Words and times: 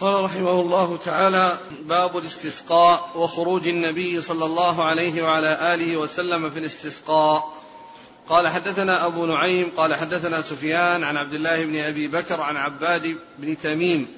قال 0.00 0.24
رحمه 0.24 0.60
الله 0.60 0.96
تعالى 0.96 1.58
باب 1.82 2.18
الاستسقاء 2.18 3.10
وخروج 3.14 3.68
النبي 3.68 4.22
صلى 4.22 4.44
الله 4.44 4.84
عليه 4.84 5.22
وعلى 5.22 5.74
آله 5.74 5.96
وسلم 5.96 6.50
في 6.50 6.58
الاستسقاء. 6.58 7.54
قال 8.28 8.48
حدثنا 8.48 9.06
أبو 9.06 9.26
نعيم 9.26 9.72
قال 9.76 9.94
حدثنا 9.94 10.42
سفيان 10.42 11.04
عن 11.04 11.16
عبد 11.16 11.34
الله 11.34 11.64
بن 11.64 11.76
أبي 11.76 12.08
بكر 12.08 12.40
عن 12.40 12.56
عباد 12.56 13.16
بن 13.38 13.58
تميم 13.58 14.08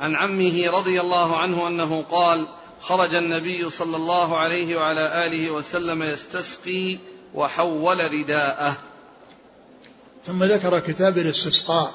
عن 0.00 0.16
عمه 0.16 0.70
رضي 0.70 1.00
الله 1.00 1.36
عنه 1.36 1.68
أنه 1.68 2.04
قال 2.10 2.48
خرج 2.80 3.14
النبي 3.14 3.70
صلى 3.70 3.96
الله 3.96 4.36
عليه 4.36 4.76
وعلى 4.76 5.26
آله 5.26 5.50
وسلم 5.50 6.02
يستسقي 6.02 6.98
وحول 7.34 8.12
رداءه. 8.12 8.76
ثم 10.26 10.44
ذكر 10.44 10.78
كتاب 10.78 11.18
الاستسقاء. 11.18 11.94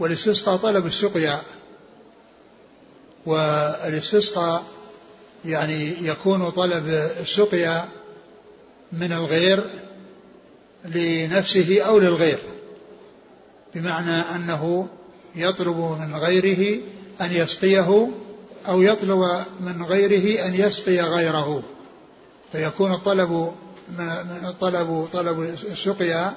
والاستسقاء 0.00 0.56
طلب 0.56 0.86
السقيا. 0.86 1.40
والاستسقاء 3.28 4.64
يعني 5.44 6.08
يكون 6.08 6.50
طلب 6.50 6.86
السقيا 7.20 7.88
من 8.92 9.12
الغير 9.12 9.64
لنفسه 10.84 11.82
أو 11.82 11.98
للغير 11.98 12.38
بمعنى 13.74 14.20
أنه 14.34 14.88
يطلب 15.36 15.76
من 16.00 16.14
غيره 16.14 16.80
أن 17.20 17.32
يسقيه 17.32 18.08
أو 18.68 18.82
يطلب 18.82 19.44
من 19.60 19.82
غيره 19.82 20.46
أن 20.46 20.54
يسقي 20.54 21.00
غيره. 21.00 21.62
فيكون 22.52 22.92
الطلب 22.92 23.52
طلب 24.60 25.08
طلب 25.12 25.40
السقيا 25.70 26.32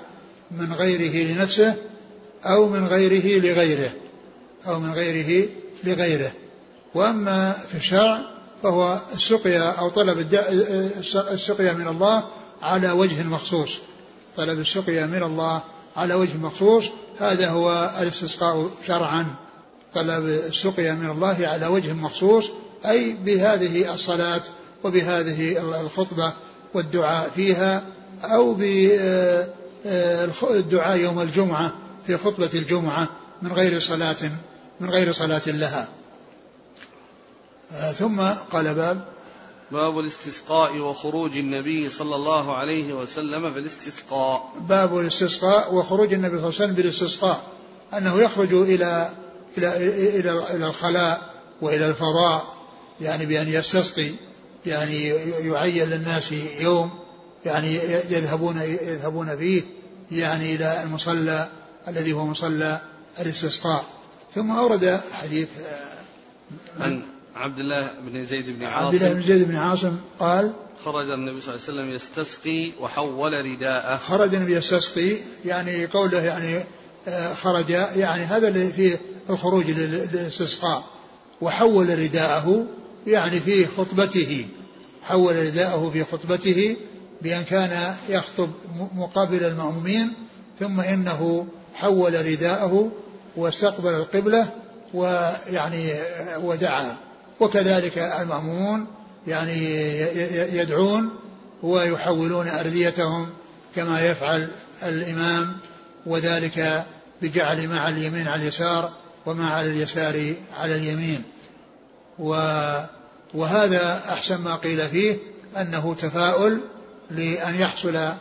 من 0.51 0.73
غيره 0.73 1.31
لنفسه 1.31 1.75
أو 2.45 2.67
من 2.69 2.87
غيره 2.87 3.39
لغيره 3.39 3.91
أو 4.67 4.79
من 4.79 4.91
غيره 4.91 5.49
لغيره. 5.83 6.31
وأما 6.95 7.51
في 7.51 7.77
الشرع 7.77 8.21
فهو 8.63 8.99
السقيا 9.13 9.71
أو 9.71 9.89
طلب 9.89 10.19
السقيا 11.15 11.73
من 11.73 11.87
الله 11.87 12.23
على 12.61 12.91
وجه 12.91 13.23
مخصوص. 13.23 13.79
طلب 14.37 14.59
السقيا 14.59 15.05
من 15.05 15.23
الله 15.23 15.61
على 15.95 16.13
وجه 16.13 16.37
مخصوص 16.37 16.85
هذا 17.19 17.49
هو 17.49 17.91
الاستسقاء 18.01 18.69
شرعا. 18.87 19.25
طلب 19.93 20.25
السقيا 20.25 20.93
من 20.93 21.09
الله 21.09 21.47
على 21.47 21.67
وجه 21.67 21.93
مخصوص 21.93 22.49
أي 22.85 23.13
بهذه 23.25 23.93
الصلاة 23.93 24.41
وبهذه 24.83 25.57
الخطبة 25.81 26.33
والدعاء 26.73 27.31
فيها 27.35 27.83
أو 28.23 28.53
بالدعاء 29.85 30.97
يوم 30.97 31.21
الجمعة 31.21 31.73
في 32.07 32.17
خطبة 32.17 32.49
الجمعة 32.53 33.07
من 33.41 33.51
غير 33.51 33.79
صلاة 33.79 34.31
من 34.79 34.89
غير 34.89 35.11
صلاة 35.11 35.41
لها. 35.47 35.87
ثم 37.99 38.21
قال 38.51 38.73
باب. 38.73 39.05
باب 39.71 39.99
الاستسقاء 39.99 40.77
وخروج 40.77 41.37
النبي 41.37 41.89
صلى 41.89 42.15
الله 42.15 42.55
عليه 42.55 42.93
وسلم 42.93 43.53
في 43.53 43.59
الاستسقاء. 43.59 44.53
باب 44.59 44.97
الاستسقاء 44.97 45.73
وخروج 45.73 46.13
النبي 46.13 46.27
صلى 46.27 46.47
الله 46.47 46.55
عليه 46.55 46.65
وسلم 46.65 46.73
بالاستسقاء 46.73 47.41
أنه 47.93 48.19
يخرج 48.21 48.53
إلى 48.53 49.09
إلى 49.57 49.77
إلى 50.19 50.55
إلى 50.55 50.67
الخلاء 50.67 51.33
وإلى 51.61 51.89
الفضاء 51.89 52.53
يعني 53.01 53.25
بأن 53.25 53.47
يستسقي 53.47 54.11
يعني 54.65 55.03
يعين 55.47 55.89
للناس 55.89 56.31
يوم 56.59 56.91
يعني 57.45 57.75
يذهبون 58.09 58.61
يذهبون 58.61 59.37
فيه 59.37 59.63
يعني 60.11 60.55
إلى 60.55 60.83
المصلى 60.83 61.49
الذي 61.87 62.13
هو 62.13 62.25
مصلى 62.25 62.81
الاستسقاء. 63.19 63.85
ثم 64.35 64.51
أورد 64.51 65.01
حديث 65.13 65.49
من 66.79 67.01
عبد 67.41 67.59
الله 67.59 67.91
بن 68.01 68.25
زيد 68.25 68.49
بن 68.49 68.65
عاصم. 68.65 68.85
عبد 68.85 68.95
الله 68.95 69.13
بن 69.13 69.21
زيد 69.21 69.47
بن 69.47 69.55
عاصم 69.55 69.97
قال 70.19 70.53
خرج 70.85 71.09
النبي 71.09 71.41
صلى 71.41 71.55
الله 71.55 71.65
عليه 71.67 71.73
وسلم 71.73 71.89
يستسقي 71.89 72.71
وحول 72.79 73.45
رداءه. 73.45 73.97
خرج 73.97 74.35
النبي 74.35 74.55
يستسقي 74.55 75.17
يعني 75.45 75.85
قوله 75.85 76.21
يعني 76.21 76.63
آه، 77.07 77.33
خرج 77.33 77.69
يعني 77.69 78.23
هذا 78.23 78.47
اللي 78.47 78.73
فيه 78.73 79.01
الخروج 79.29 79.71
للاستسقاء. 79.71 80.83
وحول 81.41 81.99
رداءه 81.99 82.65
يعني 83.07 83.39
في 83.39 83.65
خطبته. 83.65 84.45
حول 85.03 85.35
رداءه 85.35 85.89
في 85.93 86.03
خطبته 86.03 86.75
بأن 87.21 87.43
كان 87.43 87.95
يخطب 88.09 88.49
مقابل 88.95 89.43
المأمومين 89.43 90.13
ثم 90.59 90.79
إنه 90.79 91.47
حول 91.73 92.25
رداءه 92.25 92.91
واستقبل 93.35 93.89
القبلة 93.89 94.49
ويعني 94.93 95.93
آه، 95.93 96.39
ودعا. 96.39 96.97
وكذلك 97.41 97.97
المأمومون 97.97 98.87
يعني 99.27 99.65
يدعون 100.57 101.09
ويحولون 101.63 102.47
أرديتهم 102.47 103.29
كما 103.75 104.01
يفعل 104.01 104.51
الإمام 104.83 105.57
وذلك 106.05 106.85
بجعل 107.21 107.67
ما 107.67 107.79
على 107.79 107.95
اليمين 107.95 108.27
على 108.27 108.41
اليسار 108.41 108.91
وما 109.25 109.49
على 109.49 109.69
اليسار 109.69 110.33
على 110.57 110.75
اليمين. 110.75 111.23
وهذا 113.33 114.01
أحسن 114.09 114.41
ما 114.41 114.55
قيل 114.55 114.87
فيه 114.87 115.17
أنه 115.57 115.95
تفاؤل 115.95 116.61
لأن 117.11 117.55
يحصل 117.55 118.13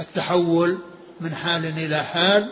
التحول 0.00 0.78
من 1.20 1.34
حال 1.34 1.64
إلى 1.64 2.04
حال 2.04 2.48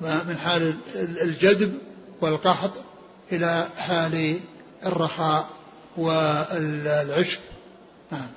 من 0.00 0.38
حال 0.44 0.74
الجدب 1.22 1.78
والقحط 2.20 2.72
إلى 3.32 3.66
حال 3.78 4.40
الرخاء. 4.86 5.59
والعشق. 5.96 7.40
نعم. 8.12 8.28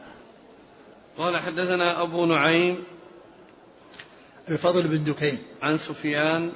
قال 1.17 1.37
حدثنا 1.37 2.01
أبو 2.01 2.25
نعيم 2.25 2.83
الفضل 4.49 4.87
بن 4.87 5.03
دكين. 5.03 5.37
عن 5.61 5.77
سفيان 5.77 6.51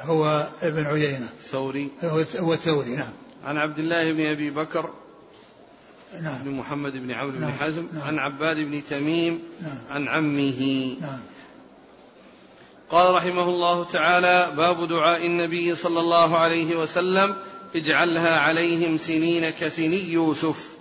هو 0.00 0.48
ابن 0.62 0.86
عيينة. 0.86 1.28
الثوري 1.36 1.90
هو 2.38 2.52
الثوري 2.52 2.96
نعم. 2.96 3.12
عن 3.44 3.56
عبد 3.56 3.78
الله 3.78 4.12
بن 4.12 4.26
أبي 4.26 4.50
بكر 4.50 4.90
نعم. 6.22 6.38
بن 6.44 6.50
محمد 6.50 6.92
بن 6.92 7.10
عمرو 7.10 7.38
نعم. 7.38 7.50
بن 7.50 7.58
حزم 7.58 7.88
نعم. 7.92 8.02
عن 8.02 8.18
عباد 8.18 8.56
بن 8.56 8.84
تميم 8.84 9.42
نعم. 9.62 9.78
عن 9.90 10.08
عمه. 10.08 10.96
نعم. 11.00 11.20
قال 12.90 13.14
رحمه 13.14 13.48
الله 13.48 13.84
تعالى 13.84 14.56
باب 14.56 14.88
دعاء 14.88 15.26
النبي 15.26 15.74
صلى 15.74 16.00
الله 16.00 16.38
عليه 16.38 16.76
وسلم 16.76 17.36
اجعلها 17.76 18.40
عليهم 18.40 18.96
سنين 18.96 19.50
كسني 19.50 20.12
يوسف. 20.12 20.74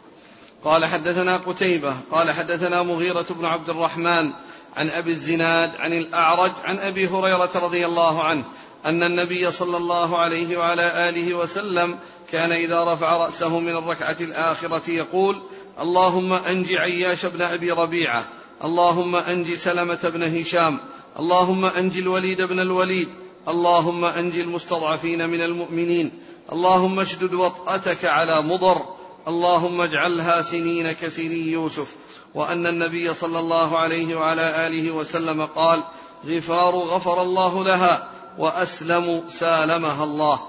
قال 0.63 0.85
حدثنا 0.85 1.37
قتيبة 1.37 1.97
قال 2.11 2.31
حدثنا 2.31 2.83
مغيرة 2.83 3.25
بن 3.29 3.45
عبد 3.45 3.69
الرحمن 3.69 4.33
عن 4.75 4.89
أبي 4.89 5.11
الزناد 5.11 5.75
عن 5.75 5.93
الأعرج 5.93 6.51
عن 6.63 6.79
أبي 6.79 7.07
هريرة 7.07 7.51
رضي 7.55 7.85
الله 7.85 8.23
عنه 8.23 8.43
أن 8.85 9.03
النبي 9.03 9.51
صلى 9.51 9.77
الله 9.77 10.17
عليه 10.17 10.57
وعلى 10.57 11.09
آله 11.09 11.33
وسلم 11.33 11.99
كان 12.31 12.51
إذا 12.51 12.93
رفع 12.93 13.17
رأسه 13.17 13.59
من 13.59 13.75
الركعة 13.75 14.17
الآخرة 14.21 14.89
يقول 14.89 15.41
اللهم 15.79 16.33
أنج 16.33 16.73
عياش 16.73 17.25
بن 17.25 17.41
أبي 17.41 17.71
ربيعة 17.71 18.27
اللهم 18.63 19.15
أنج 19.15 19.53
سلمة 19.53 20.11
بن 20.13 20.37
هشام 20.37 20.79
اللهم 21.19 21.65
أنج 21.65 21.97
الوليد 21.97 22.41
بن 22.41 22.59
الوليد 22.59 23.09
اللهم 23.47 24.05
أنج 24.05 24.37
المستضعفين 24.37 25.29
من 25.29 25.41
المؤمنين 25.41 26.11
اللهم 26.51 26.99
اشدد 26.99 27.33
وطأتك 27.33 28.05
على 28.05 28.41
مضر. 28.41 28.81
اللهم 29.27 29.81
اجعلها 29.81 30.41
سنين 30.41 30.91
كسني 30.91 31.51
يوسف. 31.51 31.95
وأن 32.35 32.67
النبي 32.67 33.13
صلى 33.13 33.39
الله 33.39 33.77
عليه 33.77 34.15
وعلى 34.15 34.67
آله 34.67 34.91
وسلم 34.91 35.45
قال 35.45 35.83
غفار 36.25 36.75
غفر 36.75 37.21
الله 37.21 37.63
لها 37.63 38.09
وأسلم 38.37 39.23
سالمها 39.29 40.03
الله. 40.03 40.39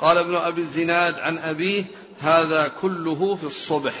قال 0.00 0.18
ابن 0.18 0.34
أبي 0.34 0.60
الزناد 0.60 1.14
عن 1.14 1.38
أبيه 1.38 1.84
هذا 2.18 2.68
كله 2.68 3.34
في 3.34 3.44
الصبح. 3.44 3.94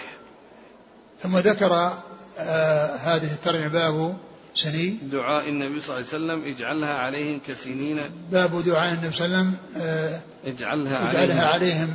ثم 1.22 1.38
ذكر 1.38 1.92
آه 2.38 2.96
هذه 2.96 3.32
الترجمة 3.32 3.68
باب 3.68 4.16
سني 4.62 4.96
دعاء 5.12 5.48
النبي 5.48 5.80
صلى 5.80 5.96
الله 5.96 6.06
عليه 6.12 6.16
وسلم 6.24 6.54
اجعلها 6.54 6.94
عليهم 6.94 7.40
كسنين. 7.48 8.10
باب 8.32 8.62
دعاء 8.62 8.94
النبي 8.94 9.16
صلى 9.16 9.26
الله 9.26 9.36
عليه 9.38 9.48
وسلم 9.48 9.54
آه 9.76 10.20
اجعلها, 10.46 11.10
اجعلها 11.10 11.46
عليهم, 11.46 11.94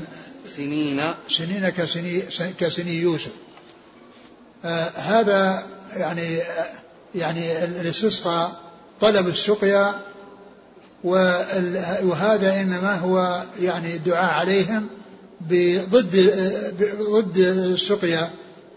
سنين. 0.57 1.13
سنين 1.30 1.69
كسني 1.69 2.21
كسني 2.60 2.94
يوسف. 2.94 3.31
آه 4.65 4.89
هذا 4.89 5.65
يعني 5.94 6.42
آه 6.42 6.65
يعني 7.15 7.63
الاستسقاء 7.63 8.60
طلب 9.01 9.27
السقيا 9.27 10.01
وهذا 11.04 12.62
إنما 12.62 12.95
هو 12.95 13.44
يعني 13.62 13.95
الدعاء 13.95 14.33
عليهم 14.39 14.88
بضد 15.42 16.15
ضد 17.12 17.38
السقيا 17.38 18.31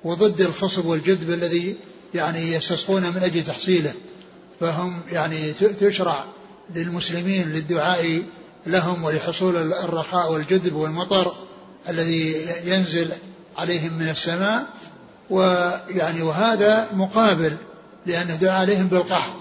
وضد 0.05 0.41
الخصب 0.41 0.87
والجدب 0.87 1.31
الذي 1.31 1.77
يعني 2.17 2.53
يستسقون 2.53 3.03
من 3.03 3.23
أجل 3.23 3.45
تحصيله 3.45 3.95
فهم 4.61 5.01
يعني 5.13 5.53
تشرع 5.53 6.25
للمسلمين 6.75 7.49
للدعاء 7.49 8.23
لهم 8.67 9.05
ولحصول 9.05 9.57
الرخاء 9.57 10.33
والجدب 10.33 10.75
والمطر 10.75 11.37
الذي 11.89 12.47
ينزل 12.65 13.11
عليهم 13.59 13.93
من 13.93 14.09
السماء 14.09 14.67
ويعني 15.31 16.23
وهذا 16.23 16.89
مقابل 16.93 17.57
لأنه 18.07 18.35
دعا 18.35 18.59
عليهم 18.61 18.87
بالقحط. 18.87 19.39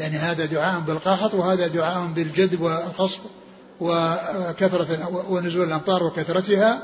يعني 0.00 0.16
هذا 0.16 0.44
دعاء 0.44 0.80
بالقحط 0.80 1.34
وهذا 1.34 1.66
دعاء 1.66 2.06
بالجدب 2.06 2.60
والقصب 2.60 3.20
وكثرة 3.80 5.08
ونزول 5.28 5.68
الأمطار 5.68 6.02
وكثرتها. 6.02 6.82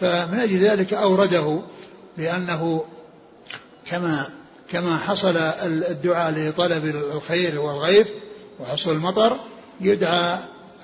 فمن 0.00 0.40
أجل 0.40 0.58
ذلك 0.58 0.94
أورده 0.94 1.60
بأنه 2.18 2.84
كما 3.86 4.26
كما 4.72 4.96
حصل 4.96 5.36
الدعاء 5.66 6.32
لطلب 6.32 6.84
الخير 6.84 7.60
والغيث 7.60 8.06
وحصول 8.60 8.94
المطر 8.94 9.36
يدعى 9.80 10.38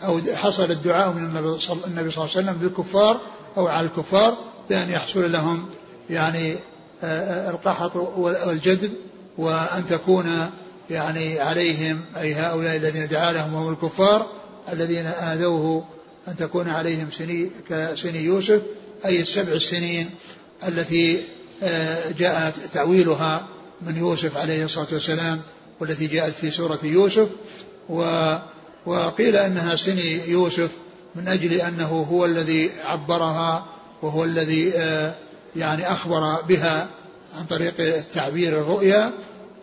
أو 0.05 0.21
حصل 0.35 0.71
الدعاء 0.71 1.12
من 1.12 1.25
النبي 1.25 1.61
صلى 1.61 1.75
الله 1.87 2.00
عليه 2.00 2.23
وسلم 2.23 2.53
بالكفار 2.53 3.21
أو 3.56 3.67
على 3.67 3.87
الكفار 3.87 4.37
بأن 4.69 4.91
يحصل 4.91 5.33
لهم 5.33 5.67
يعني 6.11 6.56
آه، 7.05 7.50
القحط 7.50 7.97
والجدب 7.97 8.93
وأن 9.38 9.87
تكون 9.87 10.50
يعني 10.91 11.41
عليهم 11.41 12.00
أي 12.21 12.35
هؤلاء 12.35 12.77
الذين 12.77 13.09
دعا 13.09 13.33
لهم 13.33 13.55
وهم 13.55 13.73
الكفار 13.73 14.27
الذين 14.73 15.06
آذوه 15.06 15.85
أن 16.29 16.37
تكون 16.37 16.69
عليهم 16.69 17.11
سني 17.11 17.50
كسني 17.69 18.19
يوسف 18.19 18.62
أي 19.06 19.21
السبع 19.21 19.53
السنين 19.53 20.11
التي 20.69 21.21
آه، 21.62 22.11
جاءت 22.19 22.55
تعويلها 22.73 23.47
من 23.82 23.96
يوسف 23.96 24.37
عليه 24.37 24.64
الصلاة 24.64 24.87
والسلام 24.93 25.40
والتي 25.81 26.06
جاءت 26.06 26.32
في 26.32 26.50
سورة 26.50 26.78
يوسف 26.82 27.28
و 27.88 28.34
وقيل 28.87 29.37
أنها 29.37 29.76
سني 29.76 30.28
يوسف 30.28 30.70
من 31.14 31.28
أجل 31.28 31.52
أنه 31.52 32.06
هو 32.11 32.25
الذي 32.25 32.70
عبرها 32.84 33.67
وهو 34.02 34.25
الذي 34.25 34.73
آه، 34.76 35.14
يعني 35.56 35.93
أخبر 35.93 36.40
بها 36.49 36.88
عن 37.38 37.44
طريق 37.44 37.75
التعبير 37.78 38.61
الرؤيا 38.61 39.12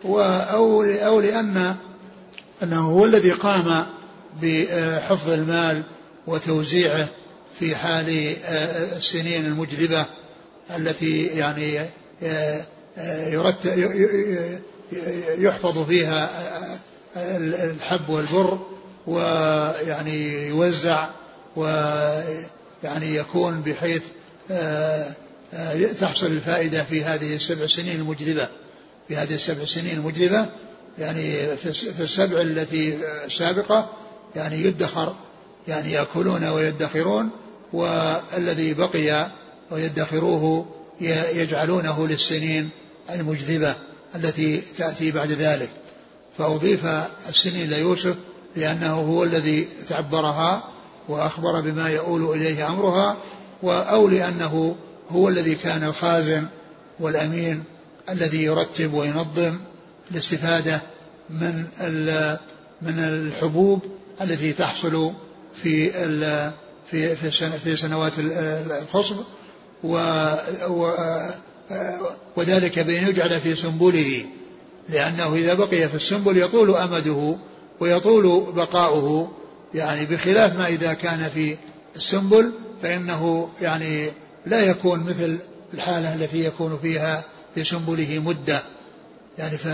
أو 0.04 1.20
لأن 1.20 1.76
أنه 2.62 2.90
هو 2.90 3.04
الذي 3.04 3.30
قام 3.30 3.86
بحفظ 4.42 5.30
المال 5.30 5.82
وتوزيعه 6.26 7.08
في 7.58 7.76
حال 7.76 8.36
آه، 8.44 8.96
السنين 8.96 9.44
المجذبة 9.44 10.04
التي 10.76 11.22
يعني 11.22 11.80
آه، 12.22 12.64
يحفظ 15.38 15.86
فيها 15.86 16.30
الحب 17.16 18.08
والبر 18.08 18.58
ويعني 19.06 20.48
يوزع 20.48 21.08
ويعني 21.56 23.14
يكون 23.14 23.60
بحيث 23.60 24.02
آه، 24.50 25.10
آه، 25.54 25.92
تحصل 25.92 26.26
الفائدة 26.26 26.84
في 26.84 27.04
هذه 27.04 27.36
السبع 27.36 27.66
سنين 27.66 28.00
المجذبة 28.00 28.48
في 29.08 29.16
هذه 29.16 29.34
السبع 29.34 29.64
سنين 29.64 29.96
المجذبة 29.96 30.46
يعني 30.98 31.56
في 31.56 32.00
السبع 32.00 32.40
التي 32.40 32.98
السابقة 33.26 33.90
يعني 34.36 34.56
يدخر 34.56 35.14
يعني 35.68 35.92
يأكلون 35.92 36.44
ويدخرون 36.44 37.30
والذي 37.72 38.74
بقي 38.74 39.26
ويدخروه 39.70 40.66
يجعلونه 41.34 42.06
للسنين 42.06 42.70
المجذبة 43.10 43.74
التي 44.14 44.62
تأتي 44.76 45.10
بعد 45.10 45.32
ذلك. 45.32 45.70
فأضيف 46.38 46.86
السنين 47.28 47.70
ليوسف 47.70 48.14
لأنه 48.56 48.94
هو 48.94 49.24
الذي 49.24 49.68
تعبرها 49.88 50.62
وأخبر 51.08 51.60
بما 51.60 51.88
يؤول 51.88 52.36
إليه 52.36 52.68
أمرها 52.68 53.16
أو 53.64 54.08
لأنه 54.08 54.76
هو 55.10 55.28
الذي 55.28 55.54
كان 55.54 55.84
الخازن 55.84 56.46
والأمين 57.00 57.64
الذي 58.10 58.42
يرتب 58.42 58.94
وينظم 58.94 59.58
الاستفادة 60.10 60.80
من 61.30 61.64
من 62.82 62.98
الحبوب 62.98 63.82
التي 64.20 64.52
تحصل 64.52 65.12
في 65.62 65.90
في 66.90 67.16
في 67.64 67.76
سنوات 67.76 68.12
الخصب 68.18 69.16
وذلك 72.36 72.78
بأن 72.78 73.08
يجعل 73.08 73.40
في 73.40 73.54
سنبله 73.54 74.26
لأنه 74.88 75.34
إذا 75.34 75.54
بقي 75.54 75.88
في 75.88 75.94
السنبل 75.94 76.38
يطول 76.38 76.74
أمده 76.74 77.36
ويطول 77.80 78.52
بقاؤه 78.52 79.32
يعني 79.74 80.06
بخلاف 80.06 80.58
ما 80.58 80.66
إذا 80.66 80.92
كان 80.92 81.30
في 81.34 81.56
السنبل 81.96 82.52
فإنه 82.82 83.50
يعني 83.60 84.10
لا 84.46 84.60
يكون 84.60 85.00
مثل 85.00 85.38
الحالة 85.74 86.14
التي 86.14 86.44
يكون 86.44 86.78
فيها 86.82 87.24
في 87.54 87.64
سنبله 87.64 88.18
مدة. 88.18 88.62
يعني 89.38 89.58
ف 89.58 89.68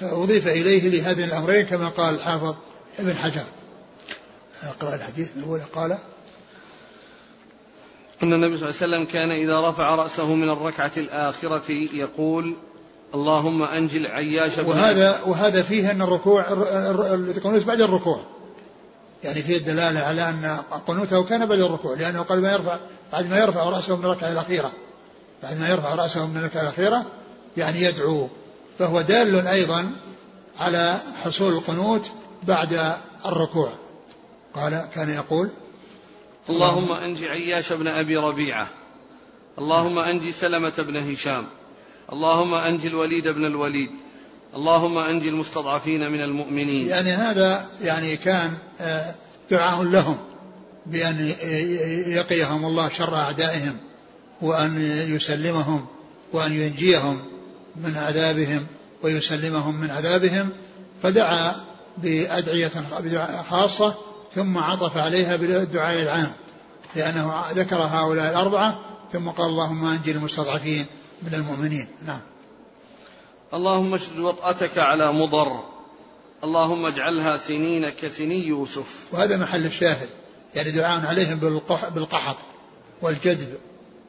فأضيف 0.00 0.48
إليه 0.48 0.88
لهذين 0.88 1.24
الأمرين 1.24 1.66
كما 1.66 1.88
قال 1.88 2.14
الحافظ 2.14 2.54
ابن 2.98 3.14
حجر. 3.14 3.44
أقرأ 4.62 4.94
الحديث 4.94 5.28
الأول 5.36 5.60
قال 5.72 5.98
أن 8.22 8.32
النبي 8.32 8.58
صلى 8.58 8.68
الله 8.68 8.82
عليه 8.82 8.94
وسلم 8.94 9.04
كان 9.04 9.30
إذا 9.30 9.60
رفع 9.60 9.94
رأسه 9.94 10.34
من 10.34 10.50
الركعة 10.50 10.90
الآخرة 10.96 11.72
يقول 11.92 12.54
اللهم 13.14 13.62
أنجل 13.62 14.06
عياش 14.06 14.58
وهذا 14.58 15.20
وهذا 15.26 15.62
فيه 15.62 15.90
أن 15.90 16.02
الركوع 16.02 16.46
القنوت 17.14 17.64
بعد 17.64 17.80
الركوع. 17.80 18.20
يعني 19.24 19.42
فيه 19.42 19.56
الدلالة 19.56 20.00
على 20.00 20.28
أن 20.28 20.58
قنوته 20.86 21.24
كان 21.24 21.46
بعد 21.46 21.60
الركوع 21.60 21.94
لأنه 21.94 22.22
قال 22.22 22.42
ما 22.42 22.52
يرفع 22.52 22.78
بعد 23.12 23.30
ما 23.30 23.38
يرفع 23.38 23.64
رأسه 23.64 23.96
من 23.96 24.04
الركعة 24.04 24.32
الأخيرة. 24.32 24.72
بعد 25.42 25.60
ما 25.60 25.68
يرفع 25.68 25.94
رأسه 25.94 26.26
من 26.26 26.36
الركعة 26.36 26.62
الأخيرة 26.62 27.06
يعني 27.56 27.82
يدعو. 27.82 28.28
فهو 28.78 29.00
دال 29.00 29.46
أيضا 29.46 29.90
على 30.58 30.98
حصول 31.24 31.52
القنوت 31.52 32.12
بعد 32.42 32.94
الركوع. 33.26 33.72
قال 34.54 34.84
كان 34.94 35.10
يقول 35.10 35.50
اللهم 36.50 36.92
أنجي 36.92 37.28
عياش 37.28 37.72
بن 37.72 37.88
أبي 37.88 38.16
ربيعة. 38.16 38.68
اللهم 39.58 39.98
أنجي 39.98 40.32
سلمة 40.32 40.72
بن 40.78 41.12
هشام. 41.12 41.44
اللهم 42.12 42.54
أنجي 42.54 42.88
الوليد 42.88 43.28
بن 43.28 43.44
الوليد. 43.44 43.90
اللهم 44.54 44.98
أنجي 44.98 45.28
المستضعفين 45.28 46.12
من 46.12 46.20
المؤمنين. 46.20 46.88
يعني 46.88 47.10
هذا 47.10 47.66
يعني 47.82 48.16
كان 48.16 48.52
آه، 48.80 49.14
دعاء 49.50 49.82
لهم 49.82 50.16
بأن 50.86 51.34
يقيهم 52.06 52.64
الله 52.64 52.88
شر 52.88 53.16
أعدائهم 53.16 53.76
وأن 54.42 54.80
يسلمهم 55.14 55.86
وأن 56.32 56.52
ينجيهم 56.52 57.22
من 57.76 57.96
عذابهم 57.96 58.66
ويسلمهم 59.02 59.80
من 59.80 59.90
عذابهم. 59.90 60.50
فدعا 61.02 61.54
بأدعية 61.98 62.70
خاصة 63.50 63.94
ثم 64.34 64.58
عطف 64.58 64.96
عليها 64.96 65.36
بالدعاء 65.36 66.02
العام 66.02 66.32
لأنه 66.96 67.44
ذكر 67.50 67.76
هؤلاء 67.76 68.30
الأربعة 68.30 68.80
ثم 69.12 69.28
قال 69.28 69.46
اللهم 69.46 69.84
أنجي 69.84 70.12
المستضعفين 70.12 70.86
من 71.22 71.34
المؤمنين. 71.34 71.88
نعم. 72.06 72.20
اللهم 73.54 73.94
اشدد 73.94 74.18
وطأتك 74.18 74.78
على 74.78 75.12
مضر 75.12 75.60
اللهم 76.44 76.86
اجعلها 76.86 77.36
سنين 77.36 77.88
كسني 77.88 78.46
يوسف. 78.46 79.04
وهذا 79.12 79.36
محل 79.36 79.66
الشاهد 79.66 80.08
يعني 80.54 80.70
دعاء 80.70 81.06
عليهم 81.06 81.38
بالقحط 81.94 82.36
والجدب 83.02 83.48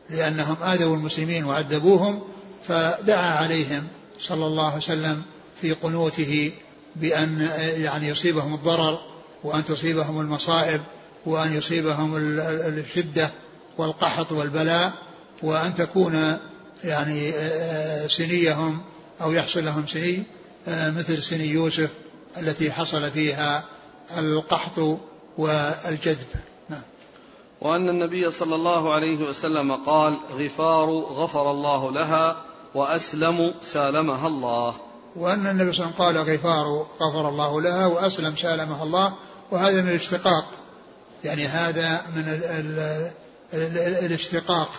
لأنهم 0.10 0.56
آذوا 0.64 0.96
المسلمين 0.96 1.46
وعذبوهم 1.46 2.24
فدعا 2.68 3.32
عليهم 3.32 3.88
صلى 4.20 4.46
الله 4.46 4.66
عليه 4.66 4.78
وسلم 4.78 5.24
في 5.62 5.74
قنوته 5.74 6.52
بأن 6.96 7.50
يعني 7.60 8.08
يصيبهم 8.08 8.54
الضرر 8.54 9.00
وأن 9.44 9.66
تصيبهم 9.66 10.20
المصائب 10.22 10.82
وأن 11.26 11.54
يصيبهم 11.54 12.16
الشدة 12.18 13.30
والقحط 13.78 14.32
والبلاء 14.32 14.94
وأن 15.44 15.76
تكون 15.76 16.38
يعني 16.84 17.30
آه، 17.36 18.08
سنيهم 18.08 18.82
أو 19.22 19.32
يحصل 19.32 19.66
لهم 19.66 19.88
سني 19.88 20.24
آه، 20.68 20.92
مثل 20.92 21.24
سني 21.24 21.46
يوسف 21.46 21.90
التي 22.38 22.72
حصل 22.72 23.12
فيها 23.12 23.64
القحط 24.18 25.00
والجذب. 25.38 26.28
نعم. 26.70 26.82
وأن 27.62 27.90
النبي 27.90 28.32
صلى 28.32 28.56
الله 28.56 28.94
عليه 28.94 29.18
وسلم 29.30 29.72
قال 29.72 30.18
غفار 30.32 30.90
غفر 30.90 31.52
الله 31.52 31.92
لها 31.92 32.36
وأسلم 32.76 33.54
سالمها 33.62 34.28
الله. 34.28 34.76
وأن 35.16 35.48
النبي 35.48 35.72
صلى 35.72 35.86
الله 35.86 36.06
عليه 36.06 36.20
وسلم 36.22 36.26
قال 36.26 36.38
غفار 36.38 36.86
غفر 37.02 37.30
الله 37.30 37.62
لها 37.62 37.86
وأسلم 37.86 38.36
سالمها 38.36 38.84
الله. 38.84 39.14
وهذا 39.52 39.82
من 39.82 39.90
الاشتقاق. 39.90 40.46
يعني 41.24 41.48
هذا 41.48 42.02
من 42.16 42.28
ال 42.28 42.44
ال 42.44 42.80
ال 43.54 44.06
الاشتقاق 44.06 44.70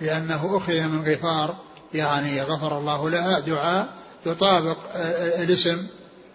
لأنه 0.00 0.56
أخذ 0.56 0.80
من 0.80 1.12
غفار 1.12 1.54
يعني 1.94 2.42
غفر 2.42 2.78
الله 2.78 3.10
لها 3.10 3.40
دعاء 3.40 3.88
يطابق 4.26 4.76
الاسم 5.40 5.86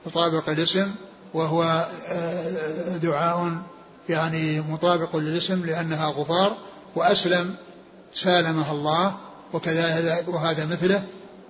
يطابق 0.08 0.50
الاسم 0.50 0.92
وهو 1.34 1.88
دعاء 3.02 3.58
يعني 4.10 4.62
مطابق 4.62 5.16
للاسم 5.16 5.66
لأنها 5.66 6.06
غفار 6.08 6.58
وأسلم 6.96 7.56
سالمها 8.14 8.72
الله 8.72 9.16
وكذا 9.54 10.24
وهذا 10.28 10.66
مثله 10.66 11.04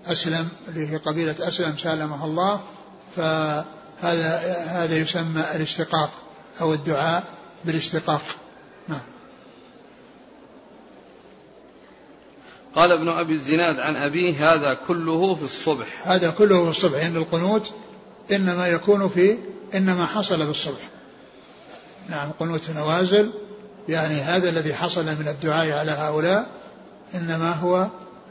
أسلم 0.07 0.49
هي 0.75 0.97
قبيلة 0.97 1.35
أسلم 1.39 1.77
سالمها 1.77 2.25
الله 2.25 2.61
فهذا 3.15 4.39
هذا 4.67 4.97
يسمى 4.97 5.43
الاشتقاق. 5.55 6.09
أو 6.61 6.73
الدعاء 6.73 7.23
بالاشتقاق. 7.65 8.21
نعم. 8.87 9.01
قال 12.75 12.91
ابن 12.91 13.09
أبي 13.09 13.33
الزناد 13.33 13.79
عن 13.79 13.95
أبيه 13.95 14.53
هذا 14.53 14.73
كله 14.73 15.35
في 15.35 15.43
الصبح. 15.43 16.07
هذا 16.07 16.29
كله 16.29 16.63
في 16.63 16.69
الصبح 16.69 16.99
يعني 17.01 17.17
القنوت 17.17 17.73
إنما 18.31 18.67
يكون 18.67 19.09
في 19.09 19.37
إنما 19.75 20.05
حصل 20.05 20.43
في 20.43 20.51
الصبح 20.51 20.89
نعم 22.09 22.31
قنوت 22.39 22.69
نوازل 22.69 23.31
يعني 23.89 24.21
هذا 24.21 24.49
الذي 24.49 24.73
حصل 24.73 25.05
من 25.05 25.27
الدعاء 25.27 25.79
على 25.79 25.91
هؤلاء 25.91 26.49
إنما 27.15 27.51
هو 27.51 27.87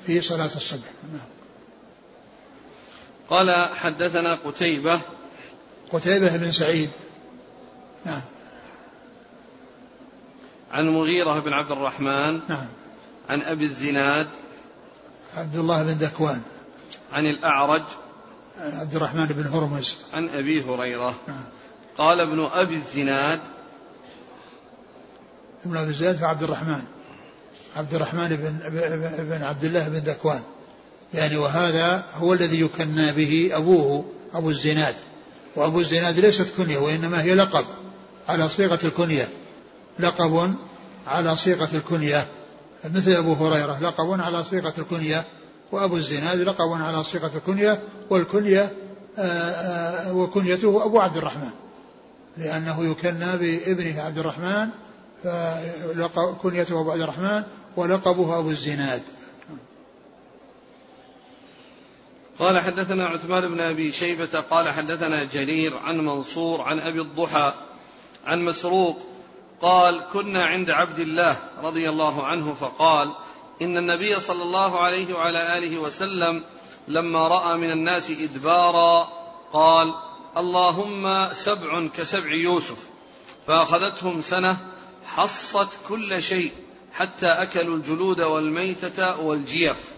في 0.07 0.21
صلاة 0.21 0.51
الصبح. 0.57 0.89
نعم. 1.13 1.21
قال 3.31 3.75
حدثنا 3.75 4.35
قتيبة. 4.35 5.01
قتيبة 5.93 6.37
بن 6.37 6.53
سعيد. 6.53 6.91
نعم. 8.05 8.21
عن 10.73 10.89
مغيرة 10.89 11.41
بن 11.41 11.53
عبد 11.53 11.71
الرحمن 11.71 12.41
نعم. 12.49 12.67
عن 13.29 13.43
أبي 13.43 13.65
الزناد 13.65 14.29
عبد 15.35 15.57
الله 15.57 15.83
بن 15.83 15.91
ذكوان 15.91 16.43
عن 17.13 17.27
الأعرج 17.27 17.83
عبد 18.59 18.95
الرحمن 18.95 19.27
بن 19.27 19.47
هرمز. 19.47 19.97
عن 20.15 20.29
أبي 20.29 20.63
هريرة. 20.63 21.15
نعم. 21.29 21.45
قال 21.99 22.21
ابن 22.21 22.49
أبي 22.53 22.75
الزناد 22.75 23.41
ابن 25.67 25.77
أبي 25.77 25.91
الزناد 25.91 26.25
عبد 26.25 26.43
الرحمن. 26.43 26.83
عبد 27.77 27.95
الرحمن 27.95 28.29
بن, 28.29 28.59
بن 29.25 29.43
عبد 29.43 29.65
الله 29.65 29.89
بن 29.89 29.97
ذكوان 29.97 30.43
يعني 31.15 31.37
وهذا 31.37 32.05
هو 32.17 32.33
الذي 32.33 32.61
يكنى 32.61 33.13
به 33.13 33.51
أبوه 33.53 34.05
أبو 34.35 34.51
الزناد. 34.51 34.95
وأبو 35.57 35.81
الزناد 35.81 36.19
ليست 36.19 36.57
كنية 36.57 36.79
وإنما 36.79 37.23
هي 37.23 37.35
لقب. 37.35 37.65
على 38.29 38.49
صيغة 38.49 38.79
الكنية. 38.85 39.29
لقب 39.99 40.55
على 41.07 41.37
صيغة 41.37 41.69
الكنية. 41.75 42.27
مثل 42.85 43.13
أبو 43.13 43.33
هريرة 43.33 43.79
لقب 43.81 44.21
على 44.21 44.45
صيغة 44.45 44.75
الكنية. 44.79 45.25
وأبو 45.73 45.97
الزناد 45.97 46.39
لقب 46.39 46.73
على 46.73 47.05
صيغة 47.05 47.31
الكنية. 47.37 47.83
والكنية 48.11 48.73
آه، 49.19 49.23
آه، 49.23 50.15
وكنيته 50.15 50.85
أبو 50.85 51.01
عبد 51.01 51.17
الرحمن. 51.17 51.51
لأنه 52.37 52.85
يكنى 52.85 53.37
بابنه 53.37 54.03
عبد 54.03 54.19
الرحمن 54.19 54.69
فكنيته 55.23 56.81
أبو 56.81 56.91
عبد 56.91 57.01
الرحمن 57.01 57.43
ولقبه 57.77 58.39
أبو 58.39 58.51
الزناد. 58.51 59.03
قال 62.39 62.59
حدثنا 62.59 63.07
عثمان 63.07 63.49
بن 63.49 63.61
أبي 63.61 63.93
شيبة 63.93 64.41
قال 64.41 64.71
حدثنا 64.71 65.25
جرير 65.25 65.77
عن 65.77 65.99
منصور 65.99 66.61
عن 66.61 66.81
أبي 66.81 67.01
الضحى 67.01 67.55
عن 68.27 68.45
مسروق 68.45 68.99
قال 69.63 70.03
كنا 70.13 70.45
عند 70.45 70.71
عبد 70.71 70.99
الله 70.99 71.37
رضي 71.63 71.89
الله 71.89 72.25
عنه 72.25 72.55
فقال 72.55 73.13
إن 73.63 73.79
النبي 73.79 74.21
صلى 74.21 74.43
الله 74.43 74.81
عليه 74.81 75.15
وعلى 75.15 75.59
آله 75.59 75.79
وسلم 75.79 76.43
لما 76.89 77.29
رأى 77.29 77.57
من 77.59 77.71
الناس 77.71 78.11
إدبارا 78.11 79.09
قال 79.53 79.95
اللهم 80.37 81.33
سبع 81.33 81.87
كسبع 81.87 82.33
يوسف 82.33 82.87
فأخذتهم 83.47 84.21
سنة 84.21 84.59
حصت 85.07 85.69
كل 85.89 86.23
شيء 86.23 86.53
حتى 86.93 87.27
أكلوا 87.27 87.77
الجلود 87.77 88.21
والميتة 88.21 89.21
والجيف. 89.21 89.93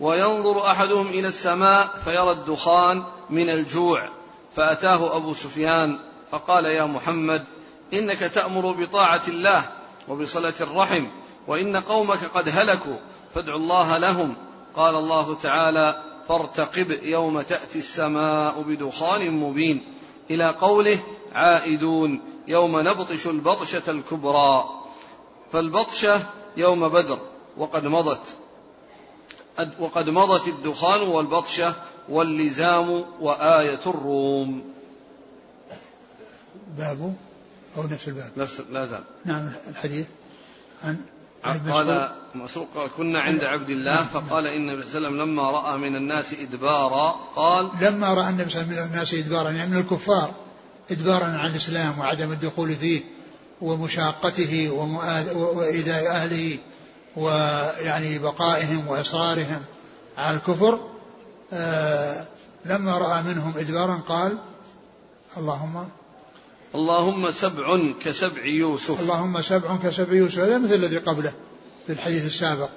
وينظر 0.00 0.66
أحدهم 0.70 1.08
إلى 1.08 1.28
السماء 1.28 2.00
فيرى 2.04 2.30
الدخان 2.30 3.04
من 3.30 3.50
الجوع 3.50 4.08
فأتاه 4.56 5.16
أبو 5.16 5.34
سفيان 5.34 5.98
فقال 6.34 6.64
يا 6.64 6.84
محمد 6.84 7.44
إنك 7.92 8.18
تأمر 8.18 8.72
بطاعة 8.72 9.22
الله 9.28 9.64
وبصلة 10.08 10.54
الرحم 10.60 11.06
وإن 11.46 11.76
قومك 11.76 12.24
قد 12.34 12.48
هلكوا 12.48 12.96
فادع 13.34 13.54
الله 13.54 13.98
لهم. 13.98 14.34
قال 14.76 14.94
الله 14.94 15.34
تعالى 15.34 16.02
فارتقب 16.28 16.98
يوم 17.02 17.40
تأتي 17.40 17.78
السماء 17.78 18.62
بدخان 18.62 19.30
مبين. 19.30 19.84
إلى 20.30 20.48
قوله 20.48 20.98
عائدون 21.32 22.20
يوم 22.48 22.80
نبطش 22.80 23.26
البطشة 23.26 23.90
الكبرى. 23.90 24.64
فالبطشة 25.52 26.22
يوم 26.56 26.88
بدر 26.88 27.18
وقد 27.56 27.86
مضت. 27.86 28.36
وقد 29.80 30.10
مضت 30.10 30.48
الدخان 30.48 31.02
والبطشة 31.02 31.74
واللزام 32.08 33.04
وآية 33.20 33.80
الروم. 33.86 34.73
باب 36.78 37.14
أو 37.76 37.82
نفس 37.82 38.08
الباب؟ 38.08 38.30
نفس 38.36 38.60
لا 38.70 38.86
زال. 38.86 39.04
نعم 39.24 39.50
الحديث 39.70 40.06
عن 40.84 40.96
قال 41.70 42.10
مسروق 42.34 42.86
كنا 42.96 43.20
عند 43.20 43.44
عبد 43.44 43.70
الله 43.70 43.94
نعم. 43.94 44.06
فقال 44.06 44.46
إن 44.46 44.70
النبي 44.70 44.82
صلى 44.82 44.98
الله 44.98 45.08
عليه 45.08 45.16
وسلم 45.22 45.30
لما 45.30 45.50
رأى 45.50 45.78
من 45.78 45.96
الناس 45.96 46.32
إدبارا 46.32 47.10
قال 47.36 47.70
لما 47.80 48.14
رأى 48.14 48.30
النبي 48.30 48.50
صلى 48.50 48.62
الله 48.62 48.72
عليه 48.72 48.82
وسلم 48.82 48.88
من 48.88 48.94
الناس 48.94 49.14
إدبارا 49.14 49.50
يعني 49.50 49.70
من 49.70 49.76
الكفار 49.76 50.34
إدبارا 50.90 51.24
عن 51.24 51.50
الإسلام 51.50 51.98
وعدم 51.98 52.32
الدخول 52.32 52.74
فيه 52.74 53.02
ومشاقته 53.60 54.70
وإيذاء 55.34 56.06
أهله 56.10 56.58
ويعني 57.16 58.18
بقائهم 58.18 58.88
وإصرارهم 58.88 59.62
على 60.18 60.36
الكفر 60.36 60.80
آه 61.52 62.24
لما 62.64 62.98
رأى 62.98 63.22
منهم 63.22 63.52
إدبارا 63.58 63.96
قال 64.08 64.38
اللهم 65.36 65.88
اللهم 66.74 67.30
سبع 67.30 67.92
كسبع 68.04 68.44
يوسف. 68.44 69.00
اللهم 69.00 69.42
سبع 69.42 69.76
كسبع 69.76 70.12
يوسف. 70.12 70.38
هذا 70.38 70.58
مثل 70.58 70.74
الذي 70.74 70.98
قبله 70.98 71.32
في 71.86 71.92
الحديث 71.92 72.26
السابق. 72.26 72.68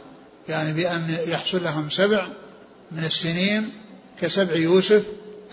يعني 0.50 0.74
بأن 0.74 1.18
يحصل 1.27 1.63
لهم 1.63 1.89
سبع 1.89 2.27
من 2.92 3.04
السنين 3.04 3.74
كسبع 4.22 4.56
يوسف 4.56 5.04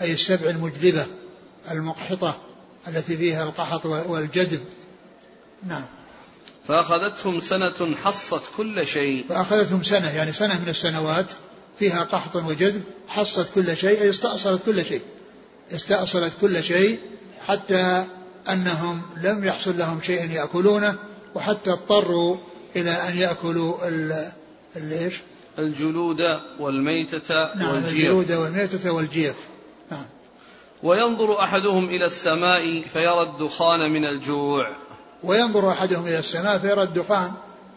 أي 0.01 0.13
السبع 0.13 0.49
المجذبة 0.49 1.05
المقحطة 1.71 2.37
التي 2.87 3.17
فيها 3.17 3.43
القحط 3.43 3.85
والجدب 3.85 4.59
نعم. 5.67 5.85
فأخذتهم 6.67 7.39
سنة 7.39 7.95
حصت 7.95 8.41
كل 8.57 8.87
شيء. 8.87 9.25
فأخذتهم 9.29 9.83
سنة 9.83 10.15
يعني 10.15 10.33
سنة 10.33 10.59
من 10.59 10.69
السنوات 10.69 11.31
فيها 11.79 12.03
قحط 12.03 12.35
وجذب 12.35 12.83
حصت 13.07 13.53
كل 13.55 13.77
شيء 13.77 14.01
أي 14.01 14.09
استأصلت 14.09 14.65
كل 14.65 14.85
شيء. 14.85 15.01
استأصلت 15.71 16.33
كل 16.41 16.63
شيء 16.63 16.99
حتى 17.47 18.05
أنهم 18.49 19.01
لم 19.23 19.43
يحصل 19.43 19.77
لهم 19.77 20.01
شيء 20.01 20.31
يأكلونه 20.31 20.95
وحتى 21.35 21.71
اضطروا 21.71 22.37
إلى 22.75 22.91
أن 22.91 23.17
يأكلوا 23.17 23.77
إيش؟ 24.75 25.15
الجلود 25.59 26.39
والميتة 26.59 27.55
نعم 27.55 27.73
والجيف. 27.73 27.93
الجلود 27.93 28.31
والميتة 28.31 28.91
والجيف. 28.91 29.35
نعم. 29.91 30.05
وينظر 30.83 31.39
أحدهم 31.39 31.85
إلى 31.85 32.05
السماء 32.05 32.81
فيرى 32.81 33.21
الدخان 33.21 33.79
من 33.79 34.05
الجوع. 34.05 34.75
وينظر 35.23 35.69
أحدهم 35.69 36.07
إلى 36.07 36.19
السماء 36.19 36.57
فيرى 36.57 36.83
الدخان 36.83 37.31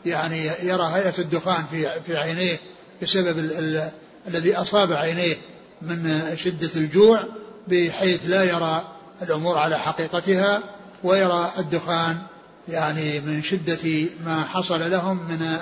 يعني 0.06 0.50
يرى 0.62 0.90
هيئة 0.92 1.18
الدخان 1.18 1.64
في 1.70 1.90
في 2.06 2.16
عينيه 2.16 2.60
بسبب 3.02 3.38
ال 3.38 3.52
ال 3.52 3.90
الذي 4.28 4.56
أصاب 4.56 4.92
عينيه 4.92 5.36
من 5.82 6.32
شدة 6.36 6.70
الجوع 6.76 7.24
بحيث 7.68 8.20
لا 8.26 8.44
يرى 8.44 8.84
الأمور 9.22 9.58
على 9.58 9.78
حقيقتها 9.78 10.62
ويرى 11.04 11.50
الدخان 11.58 12.18
يعني 12.68 13.20
من 13.20 13.42
شدة 13.42 14.08
ما 14.24 14.42
حصل 14.42 14.90
لهم 14.90 15.16
من 15.16 15.58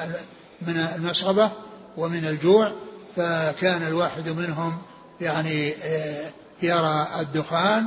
من 0.63 0.77
المسغبه 0.95 1.51
ومن 1.97 2.27
الجوع 2.27 2.73
فكان 3.17 3.83
الواحد 3.83 4.29
منهم 4.29 4.79
يعني 5.21 5.73
آه، 5.73 6.31
يرى 6.63 7.07
الدخان 7.21 7.87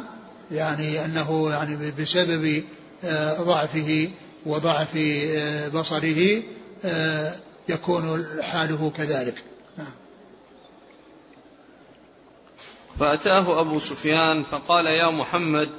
يعني 0.51 1.05
أنه 1.05 1.49
يعني 1.51 1.91
بسبب 1.91 2.63
آه، 3.03 3.41
ضعفه 3.41 4.09
وضعف 4.45 4.97
آه، 4.97 5.67
بصره 5.67 6.41
يكون 7.69 8.25
حاله 8.41 8.91
كذلك. 8.97 9.43
فأتاه 12.99 13.59
أبو 13.59 13.79
سفيان 13.79 14.43
فقال 14.43 14.85
يا 14.85 15.09
محمد 15.09 15.69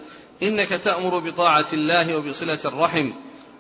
إنك 0.43 0.69
تأمر 0.69 1.19
بطاعة 1.19 1.67
الله 1.73 2.17
وبصلة 2.17 2.59
الرحم 2.65 3.11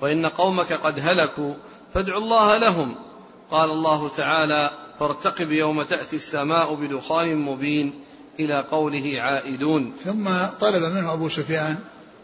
وإن 0.01 0.27
قومك 0.27 0.73
قد 0.73 1.01
هلكوا 1.09 1.55
فادع 1.95 2.17
الله 2.17 2.57
لهم. 2.57 2.95
قال 3.51 3.71
الله 3.71 4.09
تعالى 4.09 4.71
فارتقب 5.01 5.53
يوم 5.53 5.83
تأتي 5.83 6.17
السماء 6.17 6.75
بدخان 6.75 7.37
مبين 7.37 8.05
إلى 8.41 8.65
قوله 8.71 9.21
عائدون. 9.21 9.93
ثم 10.05 10.29
طلب 10.61 10.83
منه 10.83 11.13
أبو 11.13 11.29
سفيان 11.29 11.79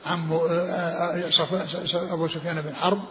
عم 0.07 0.33
أبو 2.11 2.29
سفيان 2.29 2.61
بن 2.61 2.75
حرب 2.75 3.03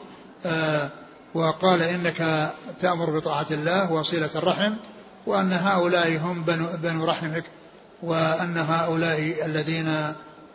وقال 1.33 1.81
إنك 1.81 2.49
تأمر 2.81 3.19
بطاعة 3.19 3.47
الله 3.51 3.91
وصلة 3.91 4.29
الرحم 4.35 4.73
وأن 5.27 5.53
هؤلاء 5.53 6.17
هم 6.17 6.43
بنو, 6.43 6.65
بنو 6.83 7.05
رحمك. 7.05 7.43
وأن 8.03 8.57
هؤلاء 8.57 9.45
الذين 9.45 9.95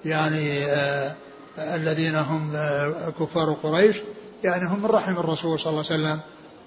يعني 0.04 0.64
آه 0.64 1.14
الذين 1.58 2.14
هم 2.14 2.52
آه 2.56 3.12
كفار 3.20 3.56
قريش 3.62 3.96
يعني 4.44 4.66
هم 4.66 4.78
من 4.78 4.86
رحم 4.86 5.12
الرسول 5.12 5.58
صلى 5.58 5.70
الله 5.70 5.84
عليه 5.90 6.00
وسلم 6.00 6.20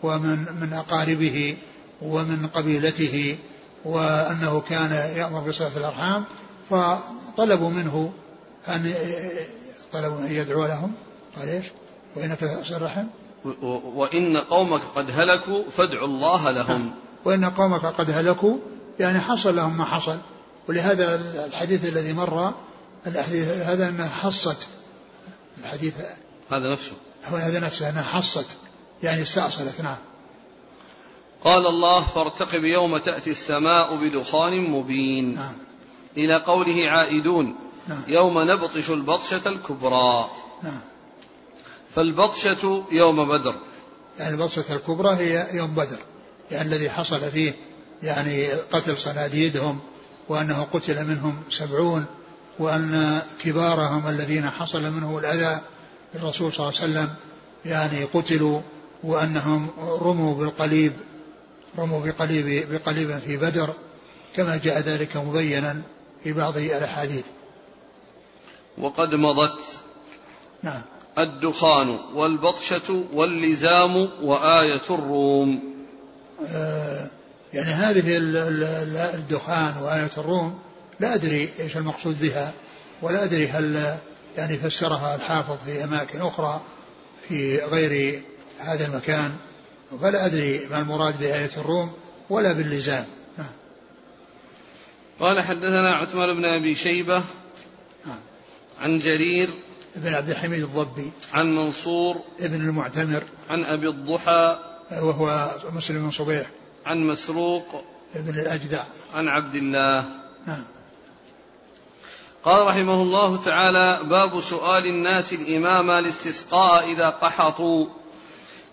ومن 0.04 0.46
من 0.62 0.74
أقاربه 0.74 1.58
ومن 2.02 2.48
قبيلته 2.54 3.38
وأنه 3.86 4.62
كان 4.62 5.18
يأمر 5.18 5.40
بصلة 5.40 5.78
الأرحام 5.78 6.24
فطلبوا 6.70 7.70
منه 7.70 8.12
أن 8.68 8.94
طلبوا 9.94 10.20
أن 10.20 10.32
يدعو 10.32 10.66
لهم 10.66 10.92
قال 11.40 11.50
إيش 11.50 11.66
وإنك 12.16 12.44
الرحم 12.72 13.06
وإن 13.96 14.38
قومك 14.38 14.82
قد 14.96 15.12
هلكوا 15.12 15.64
فادعوا 15.70 16.08
الله 16.08 16.52
لهم. 16.52 16.92
وإن 17.26 17.46
قومك 17.46 17.86
قد 17.86 18.12
هلكوا 18.12 18.58
يعني 19.00 19.20
حصل 19.20 19.56
لهم 19.56 19.78
ما 19.78 19.86
حصل. 19.86 20.18
ولهذا 20.68 21.16
الحديث 21.46 21.86
الذي 21.86 22.14
مر 22.14 22.54
الحديث 23.08 23.48
هذا 23.48 23.90
أنها 23.90 24.10
حصت. 24.10 24.68
الحديث 25.64 25.94
هذا 26.52 26.72
نفسه. 26.72 26.94
هو 27.32 27.36
هذا 27.36 27.60
نفسه 27.60 27.90
أنها 27.90 28.04
حصت. 28.04 28.46
يعني 29.04 29.22
استأصلت 29.22 29.82
نعم. 29.82 29.98
قال 31.44 31.68
الله 31.68 32.04
فارتقب 32.04 32.64
يوم 32.64 32.98
تأتي 32.98 33.32
السماء 33.32 33.96
بدخان 33.96 34.62
مبين. 34.62 35.36
نعم. 35.36 35.54
إلى 36.18 36.36
قوله 36.36 36.92
عائدون 36.92 37.56
نعم. 37.88 38.02
يوم 38.08 38.52
نبطش 38.52 38.90
البطشة 38.90 39.42
الكبرى. 39.46 40.30
نعم. 40.64 40.82
فالبطشة 41.96 42.84
يوم 42.92 43.26
بدر. 43.30 43.56
يعني 44.20 44.36
البطشة 44.36 44.76
الكبرى 44.76 45.16
هي 45.16 45.48
يوم 45.54 45.76
بدر. 45.76 46.00
يعني 46.52 46.68
الذي 46.68 46.90
حصل 46.90 47.32
فيه 47.32 47.56
يعني 48.04 48.48
قتل 48.52 48.98
صناديدهم 48.98 49.80
وأنه 50.30 50.68
قتل 50.74 51.06
منهم 51.06 51.44
سبعون 51.50 52.06
وأن 52.60 53.22
كبارهم 53.40 54.08
الذين 54.08 54.50
حصل 54.50 54.92
منهم 54.92 55.18
الأذى 55.18 55.62
الرسول 56.16 56.54
صلى 56.54 56.70
الله 56.70 56.80
عليه 56.82 56.92
وسلم 56.92 57.14
يعني 57.66 58.04
قتلوا 58.04 58.62
وأنهم 59.04 59.68
رموا 60.02 60.36
بالقليب 60.36 60.94
رموا 61.78 62.06
بقليب 62.06 62.72
بقليب 62.72 63.18
في 63.18 63.38
بدر 63.38 63.70
كما 64.36 64.58
جاء 64.58 64.80
ذلك 64.80 65.18
مبينا 65.18 65.82
في 66.24 66.34
بعض 66.34 66.58
الأحاديث. 66.58 67.26
وقد 68.78 69.10
مضت 69.10 69.60
نعم. 70.64 70.82
الدخان 71.18 72.00
والبطشة 72.14 73.04
واللزام 73.14 73.96
وآية 74.22 74.82
الروم. 74.90 75.74
آه 76.48 77.10
يعني 77.54 77.70
هذه 77.70 78.04
الدخان 79.16 79.84
وآية 79.84 80.10
الروم 80.18 80.60
لا 81.00 81.16
أدري 81.16 81.50
إيش 81.60 81.78
المقصود 81.78 82.20
بها 82.20 82.54
ولا 83.02 83.24
أدري 83.24 83.48
هل 83.48 83.98
يعني 84.38 84.58
فسرها 84.58 85.16
الحافظ 85.16 85.58
في 85.66 85.84
أماكن 85.84 86.22
أخرى 86.22 86.62
في 87.28 87.58
غير 87.58 88.22
هذا 88.60 88.88
المكان 88.88 89.32
فلا 90.02 90.26
أدري 90.26 90.68
ما 90.72 90.80
المراد 90.80 91.20
بآية 91.20 91.52
الروم 91.58 91.94
ولا 92.30 92.52
باللزام 92.52 93.06
نعم. 93.38 93.52
قال 95.20 95.42
حدثنا 95.42 95.96
عثمان 95.96 96.36
بن 96.36 96.46
أبي 96.46 96.76
شيبة 96.76 97.24
نعم. 98.06 98.20
عن 98.80 99.00
جرير 99.00 99.50
بن 99.96 100.14
عبد 100.14 100.30
الحميد 100.30 100.64
الضبي 100.64 101.12
عن 101.34 101.56
منصور 101.56 102.22
ابن 102.40 102.56
المعتمر 102.62 103.24
عن 103.50 103.64
أبي 103.64 103.90
الضحى 103.90 104.60
وهو 104.92 105.52
مسلم 105.74 106.04
بن 106.04 106.12
صبيح 106.12 106.48
عن 106.86 107.08
مسروق 107.08 107.84
ابن 108.16 108.40
الأجدع. 108.40 108.84
عن 109.14 109.28
عبد 109.28 109.56
الله. 109.56 110.06
نعم. 110.48 110.64
قال 112.44 112.68
رحمه 112.68 113.02
الله 113.02 113.38
تعالى 113.38 114.00
باب 114.04 114.42
سؤال 114.42 114.86
الناس 114.86 115.34
الإمام 115.34 115.92
الاستسقاء 115.92 116.92
إذا 116.92 117.10
قحطوا. 117.10 117.88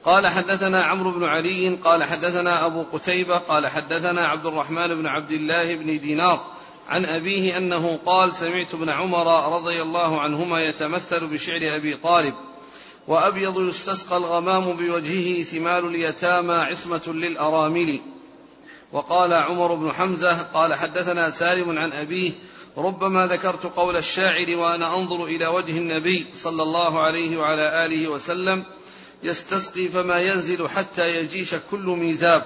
قال 0.04 0.26
حدثنا 0.26 0.84
عمرو 0.84 1.10
بن 1.10 1.24
علي 1.24 1.68
قال 1.68 2.04
حدثنا 2.04 2.66
أبو 2.66 2.84
قتيبة 2.92 3.36
قال 3.36 3.66
حدثنا 3.66 4.28
عبد 4.28 4.46
الرحمن 4.46 4.88
بن 4.94 5.06
عبد 5.06 5.30
الله 5.30 5.74
بن 5.74 6.00
دينار 6.00 6.46
عن 6.88 7.04
أبيه 7.04 7.58
أنه 7.58 7.98
قال 8.06 8.32
سمعت 8.32 8.74
ابن 8.74 8.88
عمر 8.88 9.56
رضي 9.56 9.82
الله 9.82 10.20
عنهما 10.20 10.60
يتمثل 10.60 11.26
بشعر 11.26 11.76
أبي 11.76 11.94
طالب. 11.94 12.34
وأبيض 13.10 13.68
يستسقى 13.68 14.16
الغمام 14.16 14.76
بوجهه 14.76 15.42
ثمال 15.42 15.86
اليتامى 15.86 16.54
عصمة 16.54 17.02
للأرامل. 17.06 18.00
وقال 18.92 19.32
عمر 19.32 19.74
بن 19.74 19.92
حمزة 19.92 20.42
قال 20.42 20.74
حدثنا 20.74 21.30
سالم 21.30 21.78
عن 21.78 21.92
أبيه 21.92 22.32
ربما 22.76 23.26
ذكرت 23.26 23.66
قول 23.66 23.96
الشاعر 23.96 24.56
وأنا 24.56 24.98
أنظر 24.98 25.24
إلى 25.24 25.46
وجه 25.46 25.78
النبي 25.78 26.26
صلى 26.34 26.62
الله 26.62 27.00
عليه 27.00 27.38
وعلى 27.38 27.86
آله 27.86 28.08
وسلم 28.08 28.64
يستسقي 29.22 29.88
فما 29.88 30.18
ينزل 30.18 30.68
حتى 30.68 31.08
يجيش 31.08 31.54
كل 31.70 31.84
ميزاب. 31.84 32.44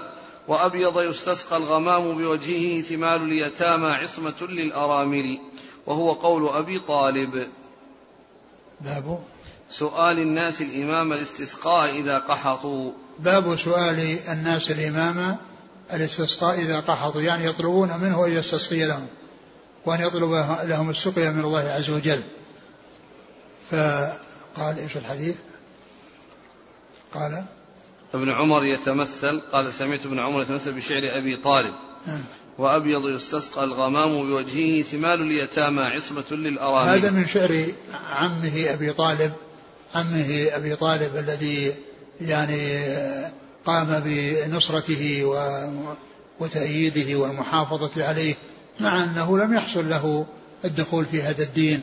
وأبيض 0.49 1.01
يستسقى 1.01 1.57
الغمام 1.57 2.19
بوجهه 2.19 2.81
ثمال 2.81 3.23
اليتامى 3.23 3.89
عصمة 3.89 4.43
للأرامل. 4.49 5.39
وهو 5.87 6.13
قول 6.13 6.49
أبي 6.49 6.79
طالب. 6.79 7.49
باب 8.81 9.19
سؤال 9.71 10.19
الناس 10.19 10.63
الإمام 10.63 11.13
الاستسقاء 11.13 12.01
إذا 12.01 12.19
قحطوا. 12.19 12.93
باب 13.19 13.57
سؤال 13.57 14.19
الناس 14.29 14.71
الإمام 14.71 15.37
الاستسقاء 15.93 16.61
إذا 16.61 16.81
قحطوا 16.81 17.21
يعني 17.21 17.45
يطلبون 17.45 17.89
منه 18.03 18.27
أن 18.27 18.33
يستسقي 18.33 18.85
لهم 18.85 19.07
وأن 19.87 20.01
يطلب 20.01 20.33
لهم 20.65 20.91
السقيا 20.91 21.31
من 21.31 21.45
الله 21.45 21.61
عز 21.61 21.91
وجل. 21.91 22.23
فقال 23.71 24.79
إيش 24.79 24.97
الحديث؟ 24.97 25.37
قال 27.15 27.45
ابن 28.15 28.31
عمر 28.31 28.65
يتمثل 28.65 29.41
قال 29.53 29.73
سمعت 29.73 30.07
ابن 30.07 30.19
عمر 30.19 30.43
يتمثل 30.43 30.73
بشعر 30.73 31.03
أبي 31.05 31.37
طالب. 31.37 31.75
نعم. 32.07 32.21
وأبيض 32.59 33.09
يستسقى 33.09 33.65
الغمام 33.65 34.11
بوجهه 34.11 34.83
ثمال 34.83 35.21
اليتامى 35.21 35.83
عصمة 35.83 36.25
للأرامل. 36.31 36.89
هذا 36.89 37.11
من 37.11 37.27
شعر 37.27 37.67
عمه 38.11 38.75
أبي 38.75 38.93
طالب 38.93 39.33
عمه 39.95 40.49
أبي 40.53 40.77
طالب 40.77 41.17
الذي 41.17 41.75
يعني 42.21 42.85
قام 43.67 44.03
بنصرته 44.05 45.25
وتأييده 46.41 47.19
والمحافظة 47.19 48.05
عليه 48.05 48.35
مع 48.81 49.03
أنه 49.03 49.39
لم 49.39 49.55
يحصل 49.55 49.91
له 49.91 50.27
الدخول 50.65 51.05
في 51.05 51.23
هذا 51.23 51.43
الدين 51.43 51.83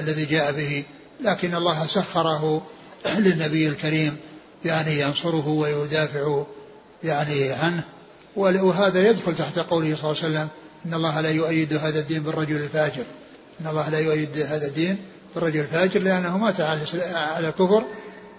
الذي 0.00 0.24
جاء 0.24 0.52
به. 0.52 0.84
لكن 1.20 1.54
الله 1.54 1.86
سخره 1.86 2.66
للنبي 3.06 3.68
الكريم 3.68 4.16
يعني 4.64 5.00
ينصره 5.00 5.48
ويدافع 5.48 6.42
يعني 7.04 7.52
عنه. 7.52 7.84
وهذا 8.36 9.08
يدخل 9.08 9.36
تحت 9.36 9.58
قوله 9.58 9.96
صلى 9.96 10.10
الله 10.10 10.22
عليه 10.22 10.34
وسلم 10.34 10.48
إن 10.86 10.94
الله 10.94 11.20
لا 11.20 11.30
يؤيد 11.30 11.74
هذا 11.74 11.98
الدين 11.98 12.22
بالرجل 12.22 12.56
الفاجر. 12.56 13.04
إن 13.60 13.66
الله 13.66 13.88
لا 13.90 13.98
يؤيد 13.98 14.38
هذا 14.38 14.66
الدين 14.66 14.98
بالرجل 15.36 15.60
الفاجر 15.60 16.00
لأنه 16.00 16.38
مات 16.38 16.60
على 16.60 17.48
الكفر 17.48 17.84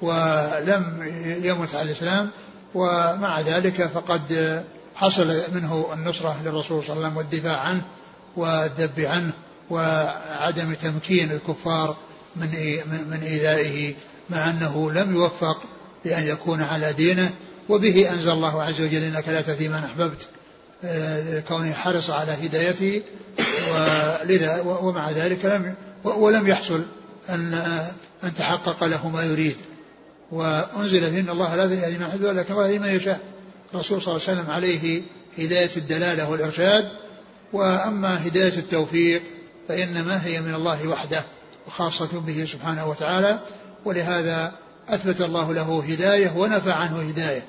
ولم 0.01 1.11
يمت 1.43 1.75
على 1.75 1.91
الإسلام 1.91 2.29
ومع 2.75 3.41
ذلك 3.41 3.89
فقد 3.93 4.63
حصل 4.95 5.41
منه 5.53 5.87
النصرة 5.93 6.35
للرسول 6.45 6.83
صلى 6.83 6.93
الله 6.95 7.07
عليه 7.07 7.15
وسلم 7.15 7.17
والدفاع 7.17 7.57
عنه 7.57 7.81
والذب 8.37 8.99
عنه 8.99 9.31
وعدم 9.69 10.73
تمكين 10.73 11.31
الكفار 11.31 11.97
من 12.35 12.49
من 13.09 13.19
إيذائه 13.23 13.95
مع 14.29 14.49
أنه 14.49 14.91
لم 14.91 15.15
يوفق 15.15 15.57
بأن 16.05 16.23
يكون 16.23 16.61
على 16.61 16.93
دينه 16.93 17.29
وبه 17.69 18.11
أنزل 18.11 18.29
الله 18.29 18.63
عز 18.63 18.81
وجل 18.81 19.03
إنك 19.03 19.29
لا 19.29 19.41
تهدي 19.41 19.67
من 19.67 19.83
أحببت 19.83 20.27
آه، 20.83 21.39
كونه 21.39 21.73
حرص 21.73 22.09
على 22.09 22.31
هدايته 22.31 23.01
ولذا 23.73 24.61
ومع 24.61 25.11
ذلك 25.11 25.45
لم 25.45 25.75
ولم 26.03 26.47
يحصل 26.47 26.85
أن 27.29 27.53
أن 28.23 28.35
تحقق 28.35 28.83
له 28.83 29.09
ما 29.09 29.23
يريد. 29.23 29.55
وأنزل 30.31 31.09
في 31.09 31.19
أن 31.19 31.29
الله 31.29 31.55
لا 31.55 31.63
يهدي 31.63 31.97
من 31.97 32.03
أحببت 32.03 32.25
ولكن 32.25 32.53
الله 32.53 32.77
من 32.77 32.87
يشاء. 32.87 33.19
الرسول 33.73 34.01
صلى 34.01 34.15
الله 34.15 34.27
عليه 34.27 34.39
وسلم 34.39 34.51
عليه 34.51 35.01
هداية 35.37 35.69
الدلالة 35.77 36.29
والإرشاد. 36.29 36.89
وأما 37.53 38.27
هداية 38.27 38.57
التوفيق 38.57 39.21
فإنما 39.67 40.25
هي 40.25 40.41
من 40.41 40.53
الله 40.53 40.87
وحده 40.87 41.23
وخاصة 41.67 42.19
به 42.19 42.45
سبحانه 42.45 42.87
وتعالى. 42.87 43.39
ولهذا 43.85 44.51
أثبت 44.89 45.21
الله 45.21 45.53
له 45.53 45.83
هداية 45.89 46.33
ونفى 46.37 46.71
عنه 46.71 47.01
هداية. 47.09 47.43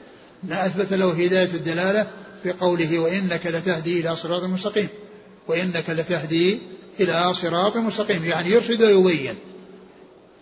لا 0.48 0.66
أثبت 0.66 0.92
له 0.92 1.24
هداية 1.24 1.54
الدلالة 1.54 2.06
في 2.42 2.52
قوله 2.52 2.98
وإنك 2.98 3.46
لتهدي 3.46 4.00
إلى 4.00 4.16
صراط 4.16 4.42
مستقيم. 4.42 4.88
وإنك 5.48 5.90
لتهدي 5.90 6.60
إلى 7.00 7.34
صراط 7.34 7.76
مستقيم 7.76 8.24
يعني 8.24 8.50
يرشد 8.50 8.82
ويبين. 8.82 9.34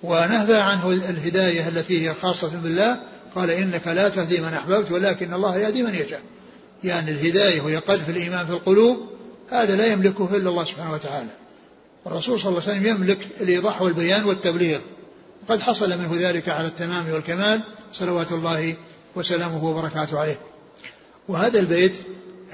ونهى 0.03 0.61
عنه 0.61 0.90
الهداية 0.90 1.69
التي 1.69 2.09
هي 2.09 2.14
خاصة 2.14 2.49
بالله 2.49 3.01
قال 3.35 3.51
إنك 3.51 3.87
لا 3.88 4.09
تهدي 4.09 4.40
من 4.40 4.55
أحببت 4.55 4.92
ولكن 4.92 5.35
الله 5.35 5.59
يهدي 5.59 5.83
من 5.83 5.95
يشاء. 5.95 6.21
يعني 6.85 7.11
الهداية 7.11 7.61
وهي 7.61 7.77
قذف 7.77 8.11
الإيمان 8.11 8.47
في 8.47 8.53
القلوب 8.53 9.07
هذا 9.51 9.77
لا 9.77 9.87
يملكه 9.87 10.37
إلا 10.37 10.51
الله 10.51 10.64
سبحانه 10.64 10.92
وتعالى. 10.92 11.29
الرسول 12.07 12.40
صلى 12.40 12.49
الله 12.49 12.62
عليه 12.62 12.73
وسلم 12.73 12.87
يملك 12.87 13.29
الإيضاح 13.40 13.83
والبيان 13.83 14.25
والتبليغ. 14.25 14.79
وقد 15.49 15.61
حصل 15.61 15.99
منه 15.99 16.11
ذلك 16.14 16.49
على 16.49 16.66
التمام 16.66 17.11
والكمال 17.11 17.61
صلوات 17.92 18.33
الله 18.33 18.75
وسلامه 19.16 19.64
وبركاته 19.64 20.21
عليه. 20.21 20.38
وهذا 21.29 21.61
البيت 21.61 21.92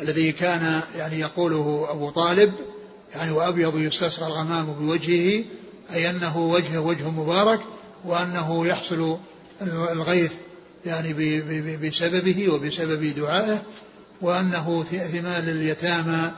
الذي 0.01 0.33
كان 0.33 0.81
يعني 0.97 1.21
يقوله 1.21 1.87
أبو 1.91 2.11
طالب 2.11 2.53
يعني 3.15 3.31
وأبيض 3.31 3.79
يستسقى 3.79 4.27
الغمام 4.27 4.67
بوجهه 4.67 5.45
أي 5.95 6.11
أنه 6.11 6.39
وجهه 6.39 6.81
وجه 6.81 7.11
مبارك 7.11 7.61
وأنه 8.05 8.67
يحصل 8.67 9.19
الغيث 9.93 10.33
يعني 10.87 11.13
بسببه 11.77 12.49
وبسبب 12.49 13.15
دعائه 13.15 13.63
وأنه 14.21 14.85
ثمال 14.91 15.49
اليتامى 15.49 16.31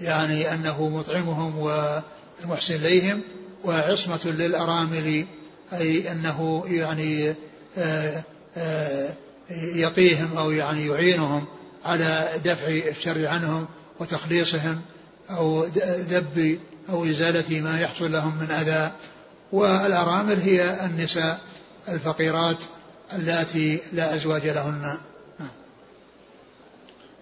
يعني 0.00 0.54
أنه 0.54 0.88
مطعمهم 0.88 1.58
والمحسن 1.58 2.74
إليهم 2.74 3.20
وعصمة 3.64 4.20
للأرامل 4.24 5.26
أي 5.72 6.12
أنه 6.12 6.64
يعني 6.68 7.34
آه، 7.78 8.22
آه، 8.56 9.14
يقيهم 9.50 10.36
أو 10.36 10.50
يعني 10.50 10.86
يعينهم 10.86 11.44
على 11.84 12.28
دفع 12.44 12.68
الشر 12.68 13.26
عنهم 13.26 13.66
وتخليصهم. 14.00 14.80
أو 15.30 15.64
ذب 15.84 16.60
أو 16.90 17.04
إزالة 17.04 17.60
ما 17.60 17.80
يحصل 17.80 18.12
لهم 18.12 18.38
من 18.40 18.50
أذى. 18.50 18.92
والأرامل 19.52 20.40
هي 20.40 20.86
النساء 20.86 21.40
الفقيرات 21.88 22.64
اللاتي 23.12 23.80
لا 23.92 24.14
أزواج 24.14 24.46
لهن. 24.46 24.96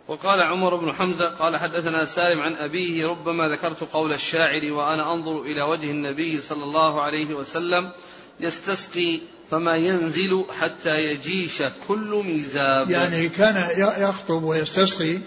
وقال 0.09 0.43
عمر 0.43 0.77
بن 0.77 0.93
حمزة 0.93 1.29
قال 1.29 1.57
حدثنا 1.57 2.05
سالم 2.05 2.41
عن 2.41 2.55
أبيه 2.55 3.07
ربما 3.07 3.49
ذكرت 3.49 3.85
قول 3.93 4.13
الشاعر 4.13 4.73
وأنا 4.73 5.13
أنظر 5.15 5.43
إلى 5.43 5.63
وجه 5.63 5.91
النبي 5.91 6.41
صلى 6.41 6.65
الله 6.65 7.03
عليه 7.03 7.35
وسلم 7.35 7.91
يستسقي 8.41 9.21
فما 9.51 9.77
ينزل 9.77 10.45
حتى 10.61 10.91
يجيش 10.91 11.63
كل 11.89 12.23
ميزاب. 12.27 12.91
يعني 12.91 13.29
كان 13.29 13.69
يخطب 13.99 14.43
ويستسقي 14.43 15.19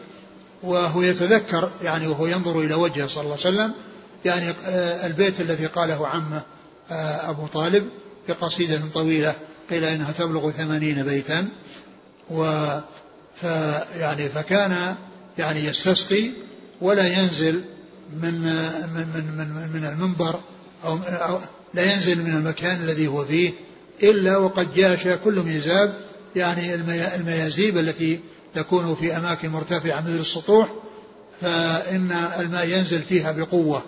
وهو 0.67 1.01
يتذكر 1.01 1.69
يعني 1.83 2.07
وهو 2.07 2.27
ينظر 2.27 2.59
إلى 2.59 2.73
وجهه 2.73 3.07
صلى 3.07 3.23
الله 3.23 3.37
عليه 3.45 3.55
وسلم 3.55 3.73
يعني 4.25 4.49
آه، 4.65 5.07
البيت 5.07 5.41
الذي 5.41 5.65
قاله 5.65 6.07
عمه 6.07 6.41
آه، 6.91 7.29
أبو 7.29 7.47
طالب 7.47 7.89
بقصيدة 8.29 8.81
طويلة 8.93 9.35
قيل 9.69 9.83
إنها 9.83 10.11
تبلغ 10.11 10.51
ثمانين 10.51 11.03
بيتا 11.03 11.47
و 12.29 12.65
فيعني 13.41 14.29
فكان 14.29 14.95
يعني 15.37 15.65
يستسقي 15.65 16.29
ولا 16.81 17.07
ينزل 17.07 17.61
من 18.21 18.33
من 18.93 19.07
من 19.15 19.37
من, 19.37 19.69
من 19.73 19.85
المنبر 19.85 20.39
أو, 20.85 20.99
أو 21.07 21.39
لا 21.73 21.93
ينزل 21.93 22.23
من 22.23 22.35
المكان 22.35 22.83
الذي 22.83 23.07
هو 23.07 23.25
فيه 23.25 23.51
إلا 24.03 24.37
وقد 24.37 24.73
جاش 24.73 25.07
كل 25.07 25.39
ميزاب 25.39 25.93
يعني 26.35 26.75
الميازيب 27.15 27.77
التي 27.77 28.19
تكون 28.57 28.95
في 28.95 29.17
أماكن 29.17 29.49
مرتفعة 29.49 30.01
مثل 30.01 30.19
السطوح 30.19 30.69
فإن 31.41 32.11
الماء 32.39 32.67
ينزل 32.67 33.01
فيها 33.01 33.31
بقوة 33.31 33.83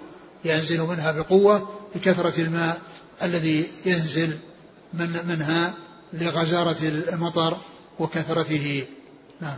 ينزل 0.46 0.82
منها 0.82 1.12
بقوة 1.12 1.70
بكثرة 1.96 2.42
الماء 2.42 2.82
الذي 3.22 3.68
ينزل 3.86 4.38
من 4.94 5.20
منها 5.28 5.74
لغزارة 6.14 6.78
المطر 6.84 7.58
وكثرته. 8.00 8.88
نعم. 9.42 9.58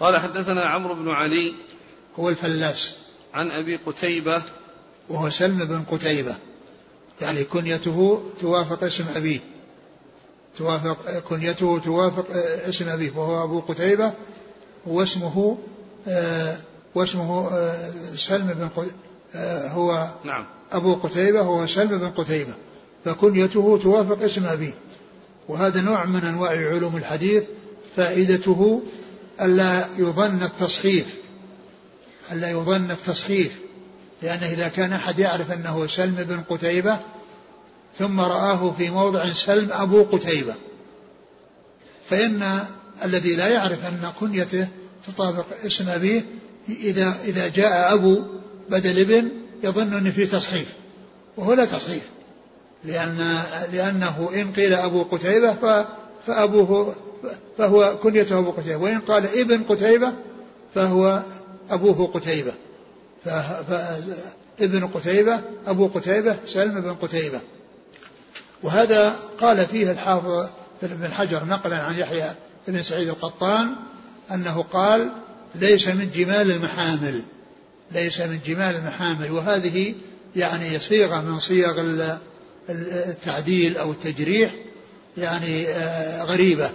قال 0.00 0.18
حدثنا 0.18 0.64
عمرو 0.64 0.94
بن 0.94 1.08
علي 1.08 1.54
هو 2.18 2.28
الفلاس. 2.28 2.94
عن 3.34 3.50
أبي 3.50 3.76
قتيبة. 3.76 4.42
وهو 5.08 5.30
سلم 5.30 5.64
بن 5.64 5.82
قتيبة. 5.90 6.36
يعني 7.20 7.44
كنيته 7.44 8.24
توافق 8.40 8.84
اسم 8.84 9.04
أبيه. 9.16 9.40
توافق 10.56 11.18
كنيته 11.18 11.78
توافق 11.78 12.26
اسم 12.68 12.88
أبيه 12.88 13.10
وهو 13.16 13.44
أبو 13.44 13.60
قتيبة 13.60 14.12
واسمه 14.86 15.58
آه 16.08 16.56
واسمه 16.94 17.48
آه 17.52 17.90
سلم 18.16 18.46
بن 18.46 18.68
آه 19.34 19.68
هو 19.68 20.08
نعم. 20.24 20.44
أبو 20.72 20.94
قتيبة 20.94 21.40
هو 21.40 21.66
سلم 21.66 21.98
بن 21.98 22.10
قتيبة. 22.10 22.54
فكنيته 23.04 23.78
توافق 23.82 24.22
اسم 24.22 24.46
أبيه. 24.46 24.74
وهذا 25.48 25.80
نوع 25.80 26.04
من 26.04 26.24
أنواع 26.24 26.50
علوم 26.50 26.96
الحديث 26.96 27.44
فائدته 27.96 28.82
ألا 29.40 29.84
يظن 29.98 30.42
التصحيف 30.42 31.18
ألا 32.32 32.50
يظن 32.50 32.90
التصحيف. 32.90 33.60
لأنه 34.22 34.46
إذا 34.46 34.68
كان 34.68 34.92
أحد 34.92 35.18
يعرف 35.18 35.52
أنه 35.52 35.86
سلم 35.86 36.14
بن 36.14 36.40
قتيبة 36.40 36.98
ثم 37.98 38.20
رآه 38.20 38.70
في 38.78 38.90
موضع 38.90 39.32
سلم 39.32 39.72
أبو 39.72 40.02
قتيبة. 40.02 40.54
فإن 42.10 42.64
الذي 43.04 43.36
لا 43.36 43.48
يعرف 43.48 43.86
أن 43.86 44.12
كنيته 44.20 44.68
تطابق 45.06 45.44
اسم 45.66 45.88
أبيه 45.88 46.24
إذا 46.68 47.14
إذا 47.24 47.48
جاء 47.48 47.94
أبو 47.94 48.22
بدل 48.70 49.00
ابن 49.00 49.28
يظن 49.62 49.94
أن 49.94 50.12
في 50.12 50.26
تصحيف 50.26 50.74
وهو 51.36 51.52
لا 51.52 51.64
تصحيف. 51.64 52.02
لأن 52.84 53.38
لأنه 53.72 54.30
إن 54.34 54.52
قيل 54.52 54.72
أبو 54.72 55.02
قتيبة 55.02 55.86
فأبوه 56.26 56.94
فهو 57.58 57.98
كنيته 58.02 58.38
أبو 58.38 58.50
قتيبة 58.50 58.76
وإن 58.76 59.00
قال 59.00 59.38
ابن 59.38 59.62
قتيبة 59.62 60.12
فهو 60.74 61.22
أبوه 61.70 62.06
قتيبة. 62.06 62.52
فابن 63.24 64.86
قتيبة 64.94 65.40
أبو 65.66 65.86
قتيبة 65.86 66.36
سلم 66.46 66.80
بن 66.80 66.94
قتيبة. 66.94 67.40
وهذا 68.62 69.16
قال 69.40 69.66
فيه 69.66 69.90
الحافظ 69.90 70.48
بن 70.82 71.12
حجر 71.12 71.44
نقلا 71.44 71.78
عن 71.78 71.94
يحيى 71.94 72.30
بن 72.68 72.82
سعيد 72.82 73.08
القطان 73.08 73.74
أنه 74.30 74.62
قال 74.62 75.12
ليس 75.54 75.88
من 75.88 76.10
جمال 76.14 76.50
المحامل 76.50 77.22
ليس 77.92 78.20
من 78.20 78.40
جمال 78.46 78.76
المحامل. 78.76 79.30
وهذه 79.30 79.94
يعني 80.36 80.80
صيغة 80.80 81.20
من 81.20 81.38
صيغ 81.38 82.06
التعديل 82.68 83.76
أو 83.76 83.92
التجريح 83.92 84.54
يعني 85.16 85.68
آه، 85.68 86.24
غريبة. 86.24 86.70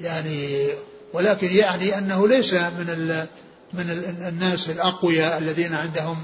يعني 0.00 0.68
ولكن 1.12 1.56
يعني 1.56 1.98
أنه 1.98 2.28
ليس 2.28 2.54
من 2.54 3.26
من 3.72 3.90
الناس 4.28 4.70
الأقوياء 4.70 5.38
الذين 5.38 5.74
عندهم 5.74 6.16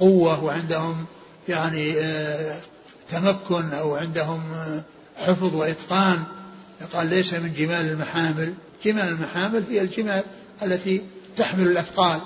قوة 0.00 0.44
وعندهم 0.44 1.04
يعني 1.48 1.98
آه، 1.98 2.56
تمكن 3.10 3.72
أو 3.72 3.96
عندهم 3.96 4.42
حفظ 5.16 5.54
وإتقان 5.54 6.24
قال 6.92 7.06
ليس 7.06 7.34
من 7.34 7.52
جمال 7.52 7.90
المحامل. 7.90 8.54
جمال 8.84 9.08
المحامل 9.08 9.64
هي 9.70 9.80
الجمال 9.80 10.22
التي 10.62 11.02
تحمل 11.36 11.66
الأثقال. 11.66 12.20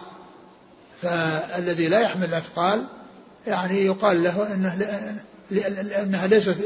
فالذي 1.02 1.88
لا 1.88 2.00
يحمل 2.00 2.24
الأثقال 2.24 2.86
يعني 3.46 3.84
يقال 3.84 4.22
له 4.22 4.54
إنه 4.54 4.74
لأنها 5.50 6.26
ليست 6.26 6.56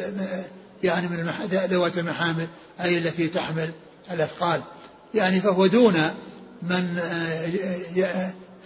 يعني 0.83 1.09
من 1.09 1.33
ذوات 1.53 1.99
المحامل 1.99 2.47
أي 2.81 2.99
التي 2.99 3.29
تحمل 3.29 3.71
الأثقال. 4.11 4.63
يعني 5.15 5.41
فهو 5.41 5.67
دون 5.67 5.95
من 6.63 7.01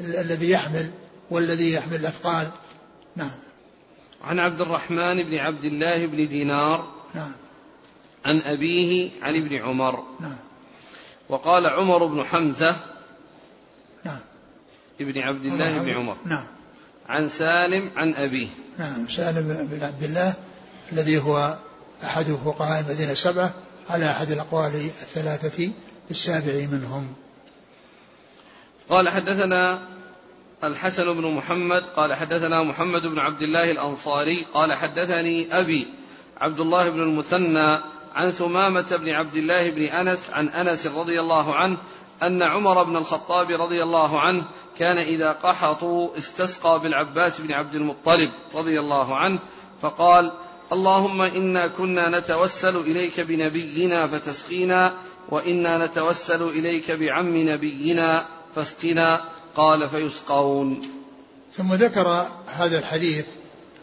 الذي 0.01 0.51
يحمل 0.51 0.91
والذي 1.31 1.73
يحمل 1.73 1.97
الأثقال. 1.97 2.49
نعم. 3.17 3.31
عن 4.25 4.39
عبد 4.39 4.61
الرحمن 4.61 5.23
بن 5.23 5.35
عبد 5.39 5.65
الله 5.65 6.07
بن 6.07 6.29
دينار 6.29 6.93
نعم. 7.15 7.33
عن 8.25 8.41
أبيه 8.41 9.11
عن 9.23 9.37
ابن 9.37 9.57
عمر. 9.57 10.05
نعم. 10.21 10.37
وقال 11.29 11.67
عمر 11.67 12.07
بن 12.07 12.25
حمزة 12.25 12.77
نعم. 14.05 14.21
ابن 15.01 15.19
عبد 15.19 15.47
الله 15.47 15.79
بن 15.79 15.91
عمر. 15.91 16.17
نعم. 16.25 16.47
عن 17.09 17.29
سالم 17.29 17.91
عن 17.97 18.15
أبيه. 18.15 18.49
نعم. 18.79 19.09
سالم 19.09 19.69
بن 19.71 19.85
عبد 19.85 20.03
الله 20.03 20.35
الذي 20.93 21.19
هو 21.19 21.57
أحد 22.03 22.25
فقهاء 22.45 22.81
المدينة 22.81 23.13
السبعة 23.13 23.55
على 23.89 24.11
أحد 24.11 24.31
الأقوال 24.31 24.75
الثلاثة 24.75 25.71
السابع 26.11 26.67
منهم. 26.73 27.15
قال 28.89 29.09
حدثنا 29.09 29.96
الحسن 30.65 31.13
بن 31.13 31.35
محمد 31.35 31.83
قال 31.97 32.15
حدثنا 32.15 32.63
محمد 32.63 33.03
بن 33.03 33.19
عبد 33.19 33.43
الله 33.43 33.71
الأنصاري 33.71 34.47
قال 34.55 34.75
حدثني 34.75 35.59
أبي 35.59 35.89
عبد 36.37 36.61
الله 36.61 36.91
بن 36.91 37.03
المثنى 37.03 37.79
عن 38.15 38.31
ثمامة 38.31 38.97
بن 38.97 39.11
عبد 39.11 39.37
الله 39.37 39.71
بن 39.71 39.83
أنس 39.83 40.31
عن 40.31 40.49
أنس 40.49 40.87
رضي 40.87 41.21
الله 41.21 41.55
عنه 41.55 41.77
أن 42.23 42.43
عمر 42.43 42.83
بن 42.83 42.97
الخطاب 42.97 43.51
رضي 43.51 43.83
الله 43.83 44.21
عنه 44.21 44.45
كان 44.79 44.99
إذا 44.99 45.33
قحطوا 45.33 46.19
استسقى 46.19 46.81
بالعباس 46.81 47.41
بن 47.41 47.53
عبد 47.53 47.75
المطلب 47.75 48.31
رضي 48.55 48.81
الله 48.81 49.17
عنه 49.17 49.39
فقال 49.83 50.33
اللهم 50.73 51.23
إنا 51.23 51.67
كنا 51.67 52.19
نتوسل 52.19 52.77
إليك 52.77 53.21
بنبينا 53.21 54.07
فتسقينا 54.07 54.95
وإنا 55.29 55.87
نتوسل 55.87 56.43
إليك 56.43 56.91
بعم 56.91 57.37
نبينا 57.37 58.25
فاسقنا 58.55 59.21
قال 59.57 59.91
فيسقون. 59.91 60.83
ثم 61.57 61.75
ذكر 61.75 62.27
هذا 62.59 62.79
الحديث 62.79 63.25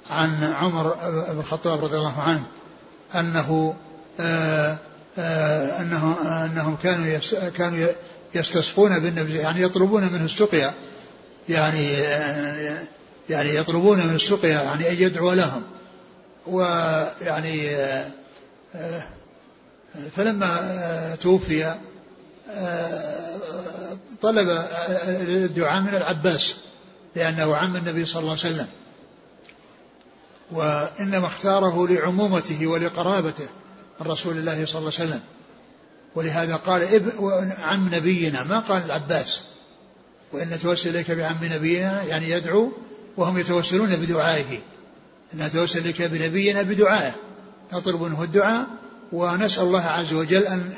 عن 0.09 0.43
عمر 0.43 0.95
بن 1.31 1.39
الخطاب 1.39 1.83
رضي 1.83 1.97
الله 1.97 2.21
عنه 2.21 2.43
أنه 3.15 3.75
آآ 4.19 4.77
آآ 5.17 5.81
أنه 5.81 6.15
أنهم 6.45 6.77
كانوا 6.83 7.19
كانوا 7.49 7.87
يستسقون 8.35 8.99
بالنبي 8.99 9.35
يعني 9.37 9.61
يطلبون 9.61 10.03
منه 10.03 10.25
السقيا 10.25 10.73
يعني 11.49 11.91
يعني 13.29 13.55
يطلبون 13.55 13.97
من 13.97 14.15
السقيا 14.15 14.61
يعني 14.61 14.89
أن 14.89 14.95
يدعو 14.99 15.33
لهم. 15.33 15.63
ويعني 16.47 17.69
فلما 20.15 21.17
توفي 21.21 21.75
طلب 24.21 24.67
الدعاء 25.27 25.81
من 25.81 25.95
العباس 25.95 26.55
لأنه 27.15 27.55
عم 27.55 27.75
النبي 27.75 28.05
صلى 28.05 28.19
الله 28.19 28.37
عليه 28.43 28.53
وسلم. 28.53 28.67
وإنما 30.51 31.27
اختاره 31.27 31.87
لعمومته 31.87 32.67
ولقرابته 32.67 33.47
من 33.99 34.07
رسول 34.07 34.37
الله 34.37 34.65
صلى 34.65 34.79
الله 34.79 34.91
عليه 34.99 35.09
وسلم. 35.09 35.21
ولهذا 36.15 36.55
قال 36.55 37.01
عم 37.63 37.95
نبينا 37.95 38.43
ما 38.43 38.59
قال 38.59 38.85
العباس. 38.85 39.43
وإن 40.33 40.49
نتوسل 40.49 40.89
إليك 40.89 41.11
بعم 41.11 41.37
نبينا 41.41 42.03
يعني 42.03 42.29
يدعو 42.29 42.71
وهم 43.17 43.37
يتوسلون 43.37 43.95
بدعائه. 43.95 44.59
إن 45.33 45.45
نتوسل 45.45 45.79
إليك 45.79 46.01
بنبينا 46.01 46.61
بدعائه. 46.61 47.15
نطلب 47.73 48.01
منه 48.01 48.23
الدعاء 48.23 48.67
ونسأل 49.11 49.63
الله 49.63 49.85
عز 49.85 50.13
وجل 50.13 50.43
أن 50.43 50.71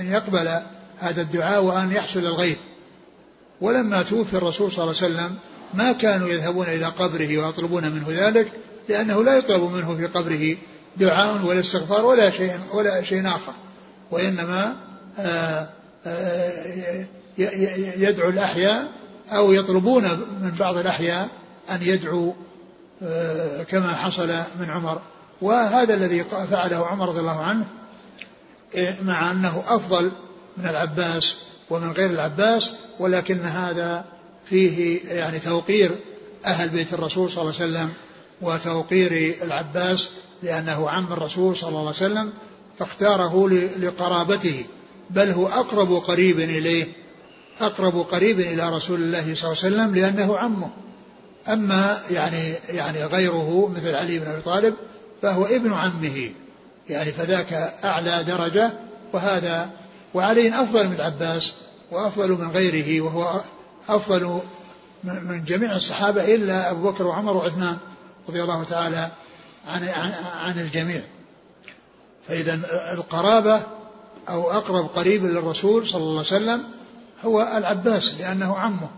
أن 0.00 0.06
يقبل 0.06 0.60
هذا 1.00 1.22
الدعاء 1.22 1.62
وأن 1.62 1.92
يحصل 1.92 2.20
الغيث 2.20 2.58
ولما 3.60 4.02
توفي 4.02 4.34
الرسول 4.34 4.72
صلى 4.72 4.84
الله 4.84 4.96
عليه 5.02 5.14
وسلم 5.14 5.36
ما 5.74 5.92
كانوا 5.92 6.28
يذهبون 6.28 6.66
إلى 6.66 6.86
قبره 6.86 7.38
ويطلبون 7.38 7.90
منه 7.90 8.06
ذلك 8.08 8.52
لأنه 8.88 9.24
لا 9.24 9.36
يطلب 9.36 9.62
منه 9.62 9.96
في 9.96 10.06
قبره 10.06 10.56
دعاء 10.96 11.44
ولا 11.44 11.60
استغفار 11.60 12.06
ولا 12.06 12.30
شيء 12.30 12.60
ولا 12.72 13.02
شيء 13.02 13.28
آخر. 13.28 13.52
وإنما 14.10 14.76
آه، 15.18 15.68
آه، 16.06 17.06
يدعو 17.96 18.28
الأحياء 18.28 18.88
أو 19.32 19.52
يطلبون 19.52 20.04
من 20.42 20.52
بعض 20.60 20.76
الأحياء 20.76 21.28
أن 21.70 21.78
يدعو 21.82 22.34
آه، 23.02 23.62
كما 23.62 23.88
حصل 23.88 24.28
من 24.60 24.70
عمر. 24.70 25.00
وهذا 25.42 25.94
الذي 25.94 26.24
فعله 26.24 26.86
عمر 26.86 27.08
رضي 27.08 27.20
الله 27.20 27.42
عنه 27.42 27.64
مع 29.02 29.30
أنه 29.30 29.62
أفضل 29.68 30.10
من 30.58 30.66
العباس 30.66 31.36
ومن 31.70 31.92
غير 31.92 32.10
العباس 32.10 32.70
ولكن 32.98 33.40
هذا 33.40 34.04
فيه 34.44 35.00
يعني 35.08 35.38
توقير 35.38 35.90
أهل 36.46 36.68
بيت 36.68 36.92
الرسول 36.92 37.30
صلى 37.30 37.42
الله 37.42 37.54
عليه 37.60 37.72
وسلم 37.72 37.92
وتوقير 38.40 39.36
العباس 39.42 40.08
لأنه 40.42 40.90
عم 40.90 41.12
الرسول 41.12 41.56
صلى 41.56 41.68
الله 41.68 41.80
عليه 41.80 41.90
وسلم 41.90 42.32
فاختاره 42.78 43.48
لقرابته 43.78 44.64
بل 45.10 45.30
هو 45.30 45.46
أقرب 45.46 45.92
قريب 45.92 46.40
إليه 46.40 46.86
أقرب 47.60 47.98
قريب 47.98 48.40
إلى 48.40 48.70
رسول 48.70 49.00
الله 49.00 49.34
صلى 49.34 49.52
الله 49.52 49.64
عليه 49.64 49.76
وسلم 49.76 49.94
لأنه 49.94 50.38
عمه. 50.38 50.70
أما 51.48 51.98
يعني 52.10 52.54
يعني 52.68 53.04
غيره 53.04 53.72
مثل 53.76 53.94
علي 53.94 54.18
بن 54.18 54.26
أبي 54.26 54.40
طالب 54.40 54.74
فهو 55.22 55.44
ابن 55.44 55.72
عمه 55.72 56.30
يعني 56.88 57.10
فذاك 57.12 57.52
أعلى 57.84 58.24
درجة 58.24 58.72
وهذا 59.12 59.70
وعلي 60.14 60.62
أفضل 60.62 60.88
من 60.88 60.94
العباس 60.94 61.52
وأفضل 61.90 62.30
من 62.30 62.50
غيره 62.50 63.00
وهو 63.00 63.40
أفضل 63.88 64.40
من 65.04 65.44
جميع 65.44 65.76
الصحابة 65.76 66.34
إلا 66.34 66.70
أبو 66.70 66.90
بكر 66.90 67.06
وعمر 67.06 67.36
وعثمان 67.36 67.76
رضي 68.28 68.42
الله 68.42 68.64
تعالى 68.64 69.10
عن, 69.68 69.88
عن, 69.88 70.12
عن 70.34 70.60
الجميع. 70.60 71.02
فإذا 72.28 72.60
القرابة 72.92 73.62
أو 74.28 74.50
أقرب 74.50 74.86
قريب 74.86 75.24
للرسول 75.24 75.86
صلى 75.86 76.00
الله 76.00 76.10
عليه 76.10 76.20
وسلم 76.20 76.64
هو 77.24 77.52
العباس 77.56 78.14
لأنه 78.14 78.56
عمه. 78.56 78.88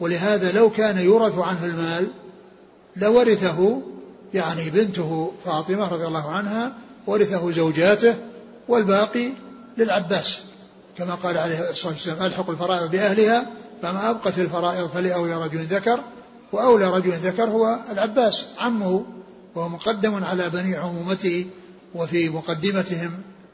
ولهذا 0.00 0.52
لو 0.52 0.70
كان 0.70 0.98
يورث 0.98 1.38
عنه 1.38 1.64
المال 1.64 2.08
لورثه 2.96 3.82
يعني 4.34 4.70
بنته 4.70 5.32
فاطمة 5.44 5.88
رضي 5.88 6.06
الله 6.06 6.30
عنها 6.30 6.72
ورثه 7.06 7.50
زوجاته 7.50 8.14
والباقي 8.68 9.32
للعباس 9.78 10.38
كما 10.98 11.14
قال 11.14 11.38
عليه 11.38 11.70
الصلاة 11.70 11.92
والسلام 11.92 12.22
ألحق 12.22 12.50
الفرائض 12.50 12.90
بأهلها 12.90 13.46
فما 13.82 14.10
أبقت 14.10 14.38
الفرائض 14.38 14.88
فلأولى 14.88 15.34
رجل 15.44 15.58
ذكر 15.58 16.00
وأولى 16.52 16.90
رجل 16.90 17.10
ذكر 17.10 17.44
هو 17.44 17.78
العباس 17.92 18.46
عمه 18.58 19.04
وهو 19.54 19.68
مقدم 19.68 20.24
على 20.24 20.50
بني 20.50 20.76
عمومته 20.76 21.46
وفي 21.94 22.28
مقدمتهم 22.28 23.10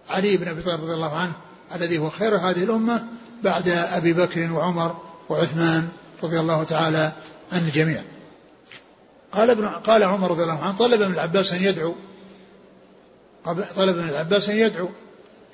علي 0.09 0.37
بن 0.37 0.49
أبي 0.49 0.63
طالب 0.63 0.85
رضي 0.85 0.95
الله 0.95 1.17
عنه 1.17 1.33
الذي 1.75 1.99
هو 1.99 2.11
خير 2.11 2.37
هذه 2.37 2.65
الأمة 2.65 3.05
بعد 3.43 3.69
أبي 3.69 4.13
بكر 4.13 4.53
وعمر 4.53 4.97
وعثمان 5.29 5.89
رضي 6.23 6.41
الله 6.41 6.65
تعالى 6.65 7.13
عن 7.53 7.59
الجميع. 7.59 8.03
قال 9.33 9.51
ابن 9.51 9.69
قال 9.69 10.03
عمر 10.03 10.31
رضي 10.31 10.43
الله 10.43 10.63
عنه 10.63 10.77
طلب 10.79 11.03
من 11.03 11.15
العباس 11.15 11.53
أن 11.53 11.63
يدعو 11.63 11.95
طلب 13.77 13.97
من 13.97 14.09
العباس 14.09 14.49
أن 14.49 14.57
يدعو 14.57 14.89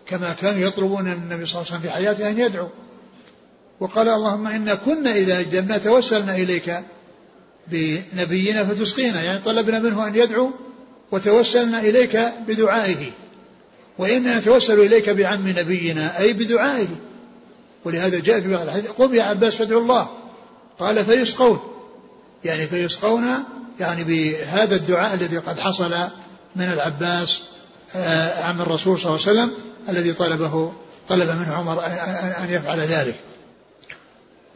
كما 0.09 0.33
كانوا 0.33 0.69
يطلبون 0.69 1.05
من 1.05 1.13
النبي 1.13 1.47
صلى 1.47 1.61
الله 1.61 1.73
عليه 1.73 1.79
وسلم 1.79 1.81
في 1.81 1.91
حياته 1.91 2.31
أن 2.31 2.39
يدعو. 2.39 2.69
وقال 3.81 4.09
اللهم 4.09 4.47
إنا 4.47 4.75
كنا 4.75 5.15
إذا 5.15 5.41
أجدبنا 5.41 5.79
توسلنا 5.79 6.35
إليك 6.35 6.81
بنبينا 7.69 8.65
فتسقينا 8.65 9.23
يعني 9.23 9.39
طلبنا 9.39 9.79
منه 9.79 10.07
أن 10.07 10.17
يدعو 10.17 10.51
وتوسلنا 11.13 11.81
إليك 11.81 12.33
بدعائه. 12.49 13.11
وإنا 13.99 14.39
نتوسل 14.39 14.81
إليك 14.81 15.11
بعم 15.11 15.49
نبينا 15.49 16.19
أي 16.19 16.33
بدعائه. 16.33 16.89
ولهذا 17.85 18.19
جاء 18.19 18.41
في 18.41 18.49
بعض 18.49 18.63
الحديث 18.63 18.91
قم 18.91 19.15
يا 19.15 19.23
عباس 19.23 19.55
فادعو 19.55 19.79
الله. 19.79 20.09
قال 20.79 21.05
فيسقون. 21.05 21.61
يعني 22.45 22.67
فيسقون 22.67 23.25
يعني 23.81 24.05
بهذا 24.05 24.77
الدعاء 24.77 25.15
الذي 25.15 25.39
قد 25.39 25.61
حصل 25.61 25.95
من 26.57 26.65
العباس 26.65 27.43
آه، 27.97 28.45
عم 28.45 28.61
الرسول 28.61 28.99
صلى 28.99 29.15
الله 29.15 29.29
عليه 29.29 29.41
وسلم. 29.41 29.68
الذي 29.89 30.13
طلبه 30.13 30.73
طلب 31.09 31.31
منه 31.31 31.55
عمر 31.55 31.87
أن 32.45 32.51
يفعل 32.51 32.81
ذلك. 32.81 33.15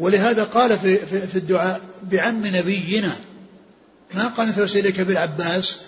ولهذا 0.00 0.44
قال 0.44 0.78
في, 0.78 0.98
في, 1.26 1.36
الدعاء 1.36 1.80
بعم 2.02 2.46
نبينا 2.46 3.12
ما 4.14 4.28
قال 4.28 4.48
نتوسل 4.48 4.78
إليك 4.78 5.00
بالعباس 5.00 5.80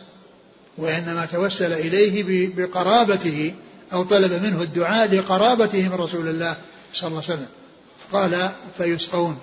وإنما 0.79 1.27
توسل 1.33 1.73
إليه 1.73 2.53
بقرابته 2.57 3.55
أو 3.93 4.05
طلب 4.05 4.33
منه 4.33 4.63
الدعاء 4.63 5.15
لقرابته 5.15 5.89
من 5.89 5.95
رسول 5.95 6.29
الله 6.29 6.57
صلى 6.95 7.09
الله 7.09 7.23
عليه 7.23 7.35
وسلم. 7.35 7.49
قال 8.13 8.51
فيسقون. 8.79 9.39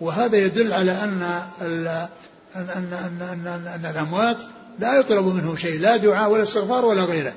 وهذا 0.00 0.36
يدل 0.36 0.72
على 0.72 0.92
أن 0.92 1.42
أن 1.60 2.08
أن, 2.56 2.68
أن, 2.92 3.46
أن, 3.46 3.66
أن 3.66 3.86
الأموات 3.90 4.42
لا 4.78 5.00
يطلب 5.00 5.26
منهم 5.26 5.56
شيء 5.56 5.80
لا 5.80 5.96
دعاء 5.96 6.30
ولا 6.30 6.42
استغفار 6.42 6.84
ولا 6.84 7.04
غيره. 7.04 7.32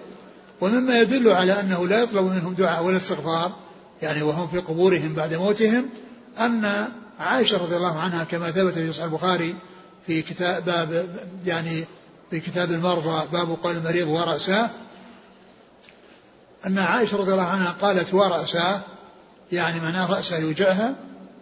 ومما 0.61 0.99
يدل 0.99 1.29
على 1.29 1.59
أنه 1.59 1.87
لا 1.87 2.03
يطلب 2.03 2.25
منهم 2.25 2.53
دعاء 2.53 2.83
ولا 2.83 2.97
استغفار 2.97 3.51
يعني 4.01 4.21
وهم 4.21 4.47
في 4.47 4.57
قبورهم 4.57 5.13
بعد 5.13 5.33
موتهم 5.33 5.89
أن 6.39 6.87
عائشة 7.19 7.57
رضي 7.57 7.75
الله 7.77 7.99
عنها 7.99 8.23
كما 8.23 8.51
ثبت 8.51 8.73
في 8.73 8.91
صحيح 8.93 9.05
البخاري 9.05 9.55
في 10.07 10.21
كتاب 10.21 10.65
باب 10.65 11.09
يعني 11.45 11.85
في 12.31 12.39
كتاب 12.39 12.71
المرضى 12.71 13.27
باب 13.31 13.57
قول 13.63 13.77
المريض 13.77 14.07
ورأساه 14.07 14.69
أن 16.65 16.79
عائشة 16.79 17.17
رضي 17.17 17.31
الله 17.31 17.45
عنها 17.45 17.71
قالت 17.81 18.13
ورأساه 18.13 18.81
يعني 19.51 19.79
معناه 19.79 20.11
رأسه 20.11 20.37
يوجعها 20.37 20.95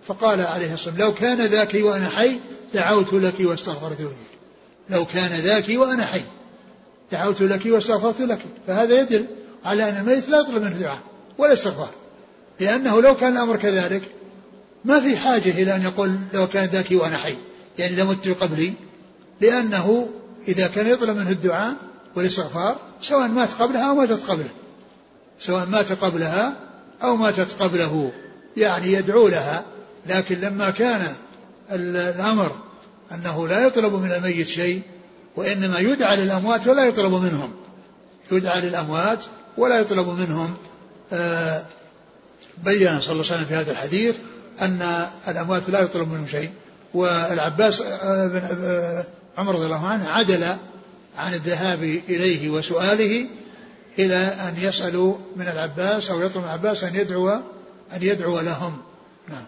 فقال 0.08 0.42
عليه 0.42 0.74
الصلاة 0.74 0.94
والسلام 0.94 0.98
لو 0.98 1.14
كان 1.14 1.42
ذاك 1.42 1.76
وأنا 1.76 2.10
حي 2.10 2.40
دعوت 2.74 3.14
لك 3.14 3.34
واستغفرت 3.40 4.02
لك 4.02 4.16
لو 4.90 5.06
كان 5.06 5.40
ذاك 5.40 5.66
وأنا 5.70 6.06
حي. 6.06 6.22
دعوت 7.14 7.42
لك 7.42 7.66
واستغفرت 7.66 8.22
لك. 8.22 8.40
فهذا 8.68 9.02
يدل 9.02 9.26
على 9.66 9.90
أن 9.90 9.98
الميت 9.98 10.30
لا 10.30 10.40
يطلب 10.40 10.64
منه 10.64 10.78
دعاء 10.78 11.00
ولا 11.38 11.54
استغفار. 11.54 11.90
لأنه 12.60 13.02
لو 13.02 13.16
كان 13.16 13.34
الأمر 13.34 13.58
كذلك 13.58 14.02
ما 14.86 15.00
في 15.00 15.18
حاجة 15.18 15.50
إلى 15.50 15.76
أن 15.76 15.82
يقول 15.82 16.16
لو 16.34 16.48
كان 16.48 16.66
ذاك 16.66 16.88
وأنا 16.92 17.18
حي. 17.18 17.36
يعني 17.78 17.96
لمت 17.96 18.28
قبلي. 18.28 18.74
لأنه 19.42 20.10
إذا 20.48 20.68
كان 20.68 20.88
يطلب 20.88 21.18
منه 21.18 21.30
الدعاء 21.30 21.74
والاستغفار 22.16 22.76
سواء 23.02 23.28
مات 23.28 23.50
قبلها 23.60 23.90
أو 23.90 23.96
ماتت 23.96 24.26
قبله. 24.30 24.50
سواء 25.40 25.66
مات 25.66 25.92
قبلها 25.92 26.56
أو 27.04 27.16
ماتت 27.16 27.62
قبله. 27.62 28.12
يعني 28.58 28.94
يدعو 28.94 29.28
لها. 29.28 29.64
لكن 30.06 30.40
لما 30.40 30.70
كان 30.70 31.08
الأمر 31.72 32.56
أنه 33.12 33.48
لا 33.48 33.68
يطلب 33.68 33.94
من 33.94 34.12
الميت 34.12 34.48
شيء 34.48 34.82
وإنما 35.36 35.80
يدعى 35.80 36.16
للأموات 36.16 36.68
ولا 36.68 36.86
يطلب 36.86 37.14
منهم. 37.14 37.54
يدعى 38.32 38.62
للأموات 38.62 39.26
ولا 39.58 39.80
يطلب 39.80 40.08
منهم. 40.08 40.54
آه، 41.14 41.66
بين 42.64 43.02
صلى 43.02 43.12
الله 43.12 43.26
عليه 43.26 43.36
وسلم 43.36 43.46
في 43.46 43.56
هذا 43.56 43.72
الحديث 43.72 44.16
أن 44.62 45.08
الأموات 45.28 45.70
لا 45.70 45.80
يطلب 45.80 46.12
منهم 46.12 46.28
شيء. 46.28 46.52
والعباس 46.94 47.82
آه، 47.82 48.28
بن 48.28 48.42
آه، 48.64 49.06
عمر 49.38 49.56
رضي 49.56 49.66
الله 49.66 49.88
عنه 49.88 50.10
عدل 50.10 50.44
عن 51.18 51.34
الذهاب 51.34 51.84
إليه 51.84 52.50
وسؤاله 52.50 53.28
إلى 54.00 54.16
أن 54.16 54.56
يسألوا 54.58 55.16
من 55.36 55.48
العباس 55.48 56.10
أو 56.10 56.22
يطلب 56.22 56.38
من 56.38 56.48
العباس 56.48 56.84
أن 56.84 56.96
يدعو 56.96 57.30
أن 57.94 58.02
يدعو 58.02 58.40
لهم. 58.40 58.82
نعم. 59.30 59.46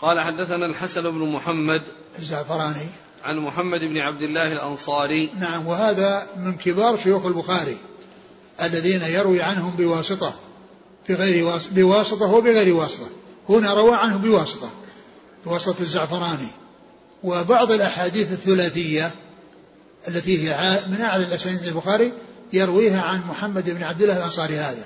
قال 0.00 0.20
حدثنا 0.20 0.66
الحسن 0.66 1.02
بن 1.02 1.28
محمد 1.28 1.82
الزعفراني. 2.18 2.86
عن 3.24 3.38
محمد 3.38 3.80
بن 3.80 3.98
عبد 3.98 4.22
الله 4.22 4.52
الأنصاري. 4.52 5.30
نعم 5.40 5.66
وهذا 5.66 6.26
من 6.36 6.56
كبار 6.56 6.98
شيوخ 6.98 7.26
البخاري 7.26 7.76
الذين 8.62 9.02
يروي 9.02 9.42
عنهم 9.42 9.70
بواسطة 9.70 10.34
بغير 11.08 11.44
واسطة 11.44 11.74
بواسطة 11.74 12.32
وبغير 12.34 12.74
واسطة. 12.74 13.06
هنا 13.48 13.74
روى 13.74 13.94
عنه 13.94 14.16
بواسطة 14.16 14.70
بواسطة 15.46 15.80
الزعفراني. 15.80 16.48
وبعض 17.24 17.72
الأحاديث 17.72 18.32
الثلاثية 18.32 19.10
التي 20.08 20.48
هي 20.48 20.80
من 20.88 21.00
أعلى 21.00 21.24
الأسانيد 21.24 21.62
البخاري 21.62 22.12
يرويها 22.52 23.02
عن 23.02 23.20
محمد 23.28 23.70
بن 23.70 23.82
عبد 23.82 24.02
الله 24.02 24.16
الأنصاري 24.16 24.58
هذا. 24.58 24.84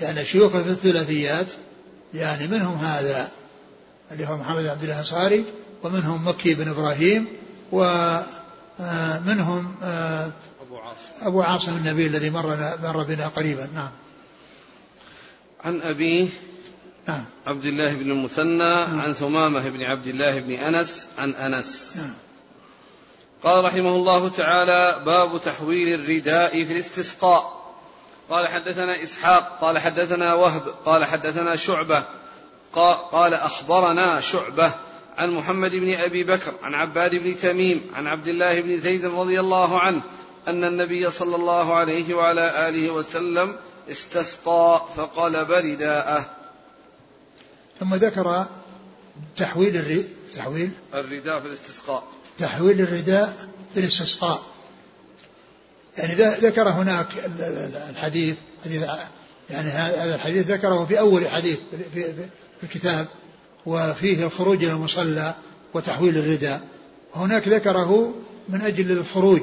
يعني 0.00 0.24
شيوخه 0.24 0.62
في 0.62 0.68
الثلاثيات 0.68 1.46
يعني 2.14 2.46
منهم 2.46 2.76
هذا 2.76 3.28
اللي 4.12 4.28
هو 4.28 4.36
محمد 4.36 4.62
بن 4.62 4.68
عبد 4.68 4.82
الله 4.82 4.94
الأنصاري 4.94 5.44
ومنهم 5.84 6.28
مكي 6.28 6.54
بن 6.54 6.68
إبراهيم 6.68 7.26
ومنهم 7.72 9.74
آه، 9.82 10.30
أبو 10.62 10.76
عاصم. 10.76 11.08
أبو 11.22 11.42
عاصم 11.42 11.76
النبي 11.76 12.06
الذي 12.06 12.30
مر 12.30 12.76
مر 12.82 13.02
بنا 13.02 13.28
قريبا. 13.28 13.68
نعم. 13.74 13.90
عن 15.64 15.82
أبيه 15.82 16.28
نعم. 17.08 17.24
عبد 17.46 17.64
الله 17.64 17.94
بن 17.94 18.10
المثنى 18.10 18.86
نعم. 18.86 19.00
عن 19.00 19.12
ثمامة 19.12 19.68
بن 19.68 19.82
عبد 19.82 20.06
الله 20.06 20.40
بن 20.40 20.52
أنس 20.52 21.06
عن 21.18 21.34
أنس. 21.34 21.96
نعم. 21.96 22.14
قال 23.42 23.64
رحمه 23.64 23.96
الله 23.96 24.28
تعالى 24.28 25.02
باب 25.06 25.40
تحويل 25.40 26.00
الرداء 26.00 26.64
في 26.64 26.72
الاستسقاء. 26.72 27.64
قال 28.30 28.48
حدثنا 28.48 29.02
إسحاق 29.02 29.58
قال 29.60 29.78
حدثنا 29.78 30.34
وهب 30.34 30.62
قال 30.84 31.04
حدثنا 31.04 31.56
شعبة 31.56 32.04
قال 33.12 33.34
أخبرنا 33.34 34.20
شعبة 34.20 34.72
عن 35.16 35.30
محمد 35.30 35.70
بن 35.70 35.94
أبي 35.94 36.24
بكر 36.24 36.54
عن 36.62 36.74
عباد 36.74 37.14
بن 37.14 37.36
تميم 37.36 37.90
عن 37.94 38.06
عبد 38.06 38.28
الله 38.28 38.60
بن 38.60 38.76
زيد 38.76 39.04
رضي 39.04 39.40
الله 39.40 39.80
عنه 39.80 40.02
أن 40.48 40.64
النبي 40.64 41.10
صلى 41.10 41.36
الله 41.36 41.74
عليه 41.74 42.14
وعلى 42.14 42.68
آله 42.68 42.90
وسلم 42.90 43.56
استسقى 43.90 44.86
فقلب 44.96 45.50
رداءه. 45.50 46.30
ثم 47.80 47.94
ذكر 47.94 48.46
تحويل 49.36 49.76
الري... 49.76 50.04
تحويل 50.32 50.70
الرداء 50.94 51.40
في 51.40 51.46
الاستسقاء. 51.46 52.04
تحويل 52.38 52.80
الرداء 52.80 53.48
في 53.74 53.80
الاستسقاء. 53.80 54.42
يعني 55.98 56.14
ذكر 56.48 56.68
هناك 56.68 57.08
الحديث 57.90 58.36
حديث 58.64 58.82
يعني 59.50 59.68
هذا 59.68 60.14
الحديث 60.14 60.46
ذكره 60.46 60.84
في 60.84 60.98
أول 60.98 61.28
حديث 61.28 61.58
في, 61.94 62.02
في 62.60 62.62
الكتاب. 62.62 63.06
وفيه 63.66 64.26
الخروج 64.26 64.64
إلى 64.64 64.72
المصلى 64.72 65.34
وتحويل 65.74 66.18
الرداء. 66.18 66.60
هناك 67.14 67.48
ذكره 67.48 68.14
من 68.48 68.60
أجل 68.60 68.92
الخروج 68.92 69.42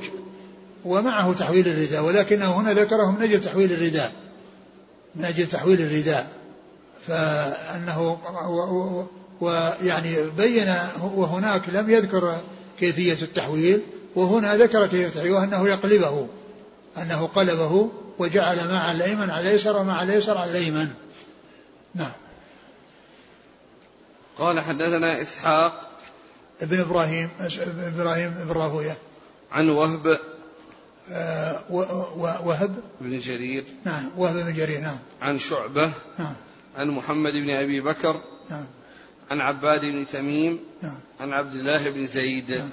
ومعه 0.86 1.34
تحويل 1.34 1.68
الرداء 1.68 2.04
ولكنه 2.04 2.60
هنا 2.60 2.74
ذكره 2.74 3.12
من 3.12 3.22
أجل 3.22 3.42
تحويل 3.42 3.72
الرداء 3.72 4.12
من 5.16 5.26
أجل 5.26 5.48
تحويل 5.48 5.82
الرداء. 5.82 6.32
فأنه 7.08 8.18
ويعني 9.42 10.16
بين 10.38 10.74
وهناك 11.02 11.70
لم 11.70 11.90
يذكر 11.90 12.38
كيفية 12.80 13.18
التحويل 13.22 13.82
وهنا 14.16 14.58
ذكر 14.58 14.88
كيفية 14.88 15.08
التحويل 15.08 15.32
وأنه 15.32 15.68
يقلبه 15.68 16.28
أنه 16.98 17.28
قلبه 17.28 17.90
وجعل 18.20 18.72
مع 18.72 18.92
الأيمن 18.92 19.30
على 19.30 19.42
الأيسر 19.42 19.78
ومع 19.78 20.04
الأيسر 20.04 20.38
على 20.38 20.52
الأيمن. 20.52 20.90
نعم. 21.96 22.12
قال 24.42 24.60
حدثنا 24.60 25.22
إسحاق 25.22 25.90
ابن 26.62 26.80
إبراهيم 26.80 27.30
إبراهيم 27.96 28.30
بن 28.30 28.52
راهوية. 28.52 28.98
عن 29.52 29.70
وهب. 29.70 30.20
آه 31.12 31.60
وهب؟ 32.46 32.76
بن 33.02 33.20
جرير. 33.20 33.66
نعم 33.86 34.10
وهب 34.18 34.36
بن 34.36 34.54
جرير 34.54 34.80
نعم. 34.80 34.98
عن 35.22 35.40
شعبة. 35.40 35.92
نعم. 36.20 36.34
عن 36.78 36.88
محمد 36.88 37.34
بن 37.34 37.50
أبي 37.50 37.82
بكر. 37.82 38.22
نعم. 38.50 38.66
عن 39.32 39.42
عباد 39.42 39.82
بن 39.82 40.08
تميم. 40.08 40.60
نعم. 40.82 41.00
عن 41.20 41.34
عبد 41.34 41.54
الله 41.54 41.90
بن 41.90 42.08
زيد. 42.08 42.52
نعم. 42.52 42.70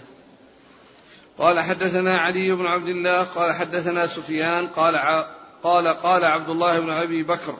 قال 1.38 1.60
حدثنا 1.60 2.18
علي 2.18 2.52
بن 2.52 2.66
عبد 2.66 2.88
الله 2.88 3.22
قال 3.22 3.52
حدثنا 3.52 4.06
سفيان 4.06 4.66
قال 4.66 4.94
قال 5.62 5.88
قال 5.88 6.24
عبد 6.24 6.48
الله 6.48 6.80
بن 6.80 6.90
أبي 6.90 7.22
بكر. 7.22 7.54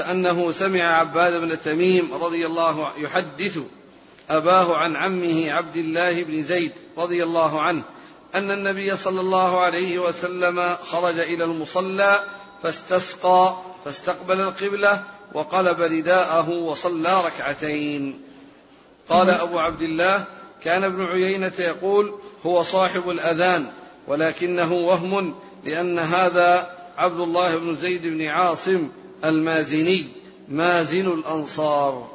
أنه 0.00 0.50
سمع 0.52 0.82
عباد 0.82 1.40
بن 1.40 1.60
تميم 1.60 2.14
رضي 2.14 2.46
الله 2.46 2.92
يحدث 2.96 3.58
أباه 4.30 4.76
عن 4.76 4.96
عمه 4.96 5.52
عبد 5.52 5.76
الله 5.76 6.22
بن 6.22 6.42
زيد 6.42 6.72
رضي 6.98 7.22
الله 7.22 7.60
عنه 7.60 7.82
أن 8.34 8.50
النبي 8.50 8.96
صلى 8.96 9.20
الله 9.20 9.60
عليه 9.60 9.98
وسلم 9.98 10.76
خرج 10.82 11.18
إلى 11.18 11.44
المصلى 11.44 12.24
فاستسقى 12.62 13.56
فاستقبل 13.84 14.40
القبلة 14.40 15.04
وقلب 15.34 15.80
رداءه 15.80 16.50
وصلى 16.50 17.24
ركعتين. 17.24 18.20
قال 19.08 19.30
أبو 19.30 19.58
عبد 19.58 19.82
الله 19.82 20.24
كان 20.64 20.84
ابن 20.84 21.04
عيينة 21.04 21.52
يقول 21.58 22.14
هو 22.46 22.62
صاحب 22.62 23.10
الأذان 23.10 23.66
ولكنه 24.08 24.72
وهم 24.72 25.34
لأن 25.64 25.98
هذا 25.98 26.70
عبد 26.98 27.20
الله 27.20 27.56
بن 27.56 27.74
زيد 27.74 28.06
بن 28.06 28.26
عاصم 28.26 28.88
المازني 29.24 30.08
مازن 30.48 31.06
الأنصار. 31.06 32.08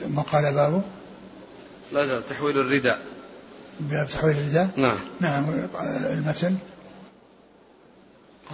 ثم 0.00 0.20
قال 0.20 0.54
بابه؟ 0.54 0.82
لا 1.92 2.06
زال 2.06 2.26
تحويل 2.26 2.58
الرداء. 2.58 2.98
باب 3.80 4.08
تحويل 4.08 4.36
الرداء؟ 4.36 4.68
نعم. 4.76 4.98
نعم 5.20 5.68
المتن. 5.84 6.56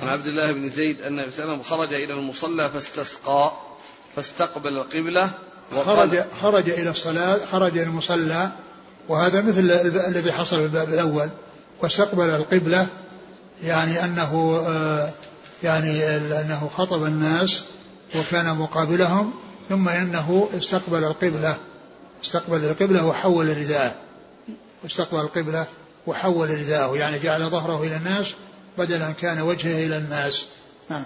عن 0.02 0.08
عبد 0.08 0.26
الله 0.26 0.52
بن 0.52 0.68
زيد 0.68 1.00
أن 1.00 1.18
النبي 1.18 1.30
صلى 1.30 1.44
الله 1.44 1.54
عليه 1.54 1.62
وسلم 1.62 1.76
خرج 1.76 1.94
إلى 1.94 2.12
المصلى 2.12 2.70
فاستسقى 2.70 3.52
فاستقبل 4.16 4.68
القبلة 4.68 5.30
خرج 5.84 6.22
خرج 6.42 6.70
إلى 6.70 6.90
الصلاة 6.90 7.38
خرج 7.52 7.78
إلى 7.78 7.82
المصلى 7.82 8.50
وهذا 9.08 9.40
مثل 9.40 9.70
الذي 10.08 10.32
حصل 10.32 10.56
في 10.56 10.64
الباب 10.64 10.88
الأول. 10.88 11.28
واستقبل 11.82 12.30
القبلة 12.30 12.86
يعني 13.62 14.04
أنه 14.04 14.62
آه 14.66 15.10
يعني 15.62 16.16
أنه 16.16 16.70
خطب 16.76 17.04
الناس 17.04 17.64
وكان 18.16 18.56
مقابلهم 18.56 19.32
ثم 19.68 19.88
إنه 19.88 20.48
استقبل 20.58 21.04
القبلة 21.04 21.56
استقبل 22.24 22.64
القبلة 22.64 23.06
وحول 23.06 23.58
رداءه. 23.58 23.94
استقبل 24.86 25.20
القبلة 25.20 25.66
وحول 26.06 26.50
رداءه 26.50 26.96
يعني 26.96 27.18
جعل 27.18 27.40
ظهره 27.40 27.82
إلى 27.82 27.96
الناس 27.96 28.34
بدل 28.78 29.02
أن 29.02 29.14
كان 29.14 29.40
وجهه 29.40 29.86
إلى 29.86 29.96
الناس. 29.96 30.46
نعم 30.90 31.04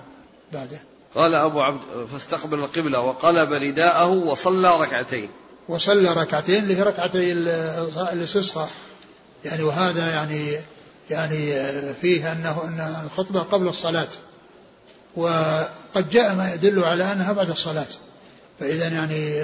بعده. 0.52 0.80
قال 1.14 1.34
أبو 1.34 1.60
عبد 1.60 1.80
فاستقبل 2.12 2.58
القبلة 2.58 3.00
وقلب 3.00 3.52
رداءه 3.52 4.08
وصلى 4.08 4.80
ركعتين. 4.80 5.28
وصلى 5.68 6.12
ركعتين 6.12 6.62
اللي 6.62 6.76
هي 6.76 6.82
ركعتي 6.82 7.32
الاستسقاء 8.12 8.70
يعني 9.44 9.62
وهذا 9.62 10.10
يعني 10.10 10.56
يعني 11.10 11.54
فيه 11.94 12.32
أنه 12.32 12.64
أن 12.64 12.96
الخطبة 13.04 13.40
قبل 13.40 13.68
الصلاة. 13.68 14.08
وقد 15.16 16.10
جاء 16.10 16.34
ما 16.34 16.54
يدل 16.54 16.84
على 16.84 17.12
أنها 17.12 17.32
بعد 17.32 17.50
الصلاة. 17.50 17.86
فإذا 18.60 18.88
يعني 18.88 19.42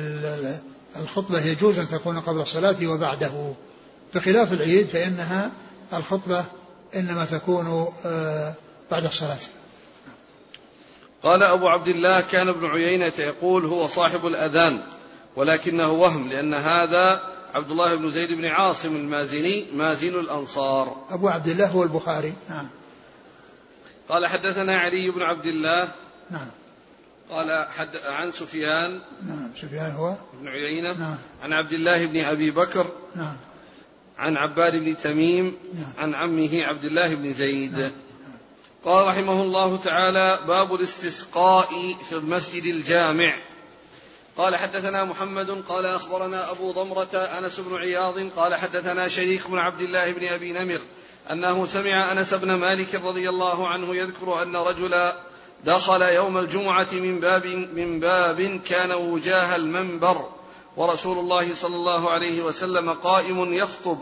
الخطبة 0.97 1.47
يجوز 1.47 1.79
أن 1.79 1.89
تكون 1.89 2.21
قبل 2.21 2.41
الصلاة 2.41 2.87
وبعده. 2.87 3.53
بخلاف 4.15 4.53
العيد 4.53 4.87
فإنها 4.87 5.51
الخطبة 5.93 6.45
إنما 6.95 7.25
تكون 7.25 7.93
آه، 8.07 8.55
بعد 8.91 9.05
الصلاة. 9.05 9.39
قال 11.23 11.43
أبو 11.43 11.69
عبد 11.69 11.89
الله 11.89 12.21
كان 12.21 12.49
ابن 12.49 12.67
عيينة 12.67 13.13
يقول 13.19 13.65
هو 13.65 13.87
صاحب 13.87 14.27
الأذان 14.27 14.81
ولكنه 15.37 15.91
وهم 15.91 16.29
لأن 16.29 16.55
هذا 16.55 17.21
عبد 17.55 17.71
الله 17.71 17.95
بن 17.95 18.11
زيد 18.11 18.29
بن 18.39 18.45
عاصم 18.45 18.97
المازني 18.97 19.67
مازن 19.75 20.09
الأنصار. 20.09 20.97
أبو 21.11 21.29
عبد 21.29 21.49
الله 21.49 21.67
هو 21.67 21.83
البخاري. 21.83 22.33
نعم. 22.51 22.69
قال 24.11 24.27
حدثنا 24.27 24.79
علي 24.79 25.11
بن 25.11 25.23
عبد 25.23 25.47
الله. 25.47 25.89
نعم. 26.31 26.47
قال 27.31 27.69
حد 27.69 27.97
عن 27.97 28.31
سفيان. 28.31 29.01
نعم 29.29 29.51
سفيان 29.63 29.91
هو. 29.91 30.15
ابن 30.39 30.49
عيينة. 30.49 30.99
نعم. 30.99 31.17
عن 31.43 31.53
عبد 31.53 31.73
الله 31.73 32.07
بن 32.07 32.21
أبي 32.21 32.51
بكر. 32.51 32.87
نعم. 33.17 33.37
عن 34.19 34.37
عباد 34.37 34.77
بن 34.77 34.97
تميم. 34.97 35.57
نعم. 35.75 35.93
عن 35.99 36.15
عمه 36.15 36.65
عبد 36.65 36.85
الله 36.85 37.15
بن 37.15 37.33
زيد. 37.33 37.79
نعم. 37.79 37.91
قال 38.85 39.07
رحمه 39.07 39.43
الله 39.43 39.77
تعالى 39.77 40.39
باب 40.47 40.75
الاستسقاء 40.75 41.69
في 42.09 42.13
المسجد 42.13 42.65
الجامع. 42.65 43.39
قال 44.37 44.57
حدثنا 44.57 45.05
محمد. 45.05 45.51
قال 45.51 45.87
أخبرنا 45.87 46.51
أبو 46.51 46.73
ضمرة 46.73 47.15
أنس 47.15 47.61
بن 47.61 47.77
عياض. 47.77 48.19
قال 48.37 48.55
حدثنا 48.55 49.09
شريك 49.09 49.51
بن 49.51 49.59
عبد 49.59 49.81
الله 49.81 50.13
بن 50.13 50.27
أبي 50.27 50.53
نمر. 50.53 50.81
أنه 51.31 51.67
سمع 51.67 52.13
أنس 52.13 52.35
بن 52.35 52.55
مالك 52.55 52.95
رضي 52.95 53.29
الله 53.29 53.69
عنه 53.69 53.97
يذكر 53.97 54.43
أن 54.43 54.57
رجلا 54.57 55.17
دخل 55.65 56.03
يوم 56.03 56.39
الجمعة 56.39 56.89
من 56.93 57.21
باب 57.21 57.47
من 57.47 58.01
باب 58.01 58.61
كان 58.67 58.93
وجاه 58.93 59.57
المنبر 59.57 60.29
ورسول 60.77 61.19
الله 61.19 61.55
صلى 61.55 61.77
الله 61.77 62.11
عليه 62.11 62.43
وسلم 62.43 62.91
قائم 62.91 63.55
يخطب. 63.55 63.99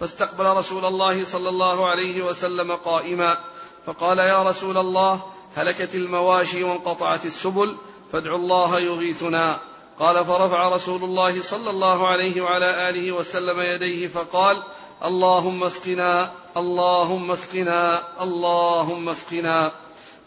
فاستقبل 0.00 0.44
رسول 0.44 0.84
الله 0.84 1.24
صلى 1.24 1.48
الله 1.48 1.86
عليه 1.86 2.22
وسلم 2.22 2.72
قائما 2.72 3.38
فقال 3.86 4.18
يا 4.18 4.42
رسول 4.42 4.78
الله 4.78 5.22
هلكت 5.54 5.94
المواشي 5.94 6.64
وانقطعت 6.64 7.26
السبل 7.26 7.76
فادعوا 8.12 8.38
الله 8.38 8.80
يغيثنا. 8.80 9.60
قال 9.98 10.24
فرفع 10.24 10.68
رسول 10.68 11.04
الله 11.04 11.42
صلى 11.42 11.70
الله 11.70 12.08
عليه 12.08 12.40
وعلى 12.40 12.88
آله 12.88 13.12
وسلم 13.12 13.60
يديه 13.60 14.08
فقال 14.08 14.62
اللهم 15.04 15.64
اسقنا 15.64 16.30
اللهم 16.56 17.30
اسقنا 17.30 18.02
اللهم 18.22 19.08
اسقنا. 19.08 19.72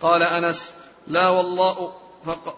قال 0.01 0.23
أنس 0.23 0.71
لا 1.07 1.29
والله 1.29 1.91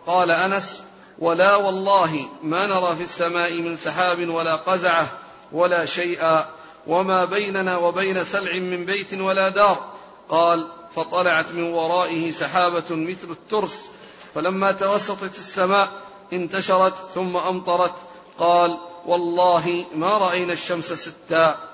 قال 0.07 0.31
أنس 0.31 0.83
ولا 1.19 1.55
والله 1.55 2.27
ما 2.43 2.67
نرى 2.67 2.95
في 2.95 3.03
السماء 3.03 3.53
من 3.61 3.75
سحاب 3.75 4.29
ولا 4.29 4.55
قزعة 4.55 5.07
ولا 5.51 5.85
شيئا 5.85 6.49
وما 6.87 7.25
بيننا 7.25 7.77
وبين 7.77 8.23
سلع 8.23 8.53
من 8.53 8.85
بيت 8.85 9.13
ولا 9.13 9.49
دار. 9.49 9.77
قال 10.29 10.67
فطلعت 10.95 11.51
من 11.51 11.63
ورائه 11.73 12.31
سحابة 12.31 12.83
مثل 12.89 13.29
الترس 13.29 13.89
فلما 14.35 14.71
توسطت 14.71 15.39
السماء 15.39 15.89
انتشرت 16.33 16.95
ثم 17.15 17.37
أمطرت. 17.37 17.93
قال 18.39 18.77
والله 19.05 19.85
ما 19.95 20.17
رأينا 20.17 20.53
الشمس 20.53 20.93
ستا. 20.93 21.66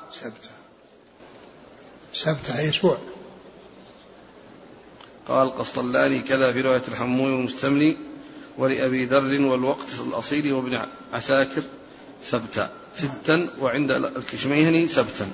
سبتا 2.13 2.59
أي 2.59 2.69
أسبوع. 2.69 2.97
قال 5.27 5.57
قسطلاني 5.57 6.21
كذا 6.21 6.53
في 6.53 6.61
رواية 6.61 6.83
الحموي 6.87 7.31
والمستملي 7.31 7.97
ولأبي 8.57 9.05
ذر 9.05 9.41
والوقت 9.41 9.87
الأصيل 10.07 10.53
وابن 10.53 10.85
عساكر 11.13 11.63
سبتا. 12.21 12.71
ستا 12.95 13.49
وعند 13.59 13.91
الكشميهني 13.91 14.87
سبتا. 14.87 15.31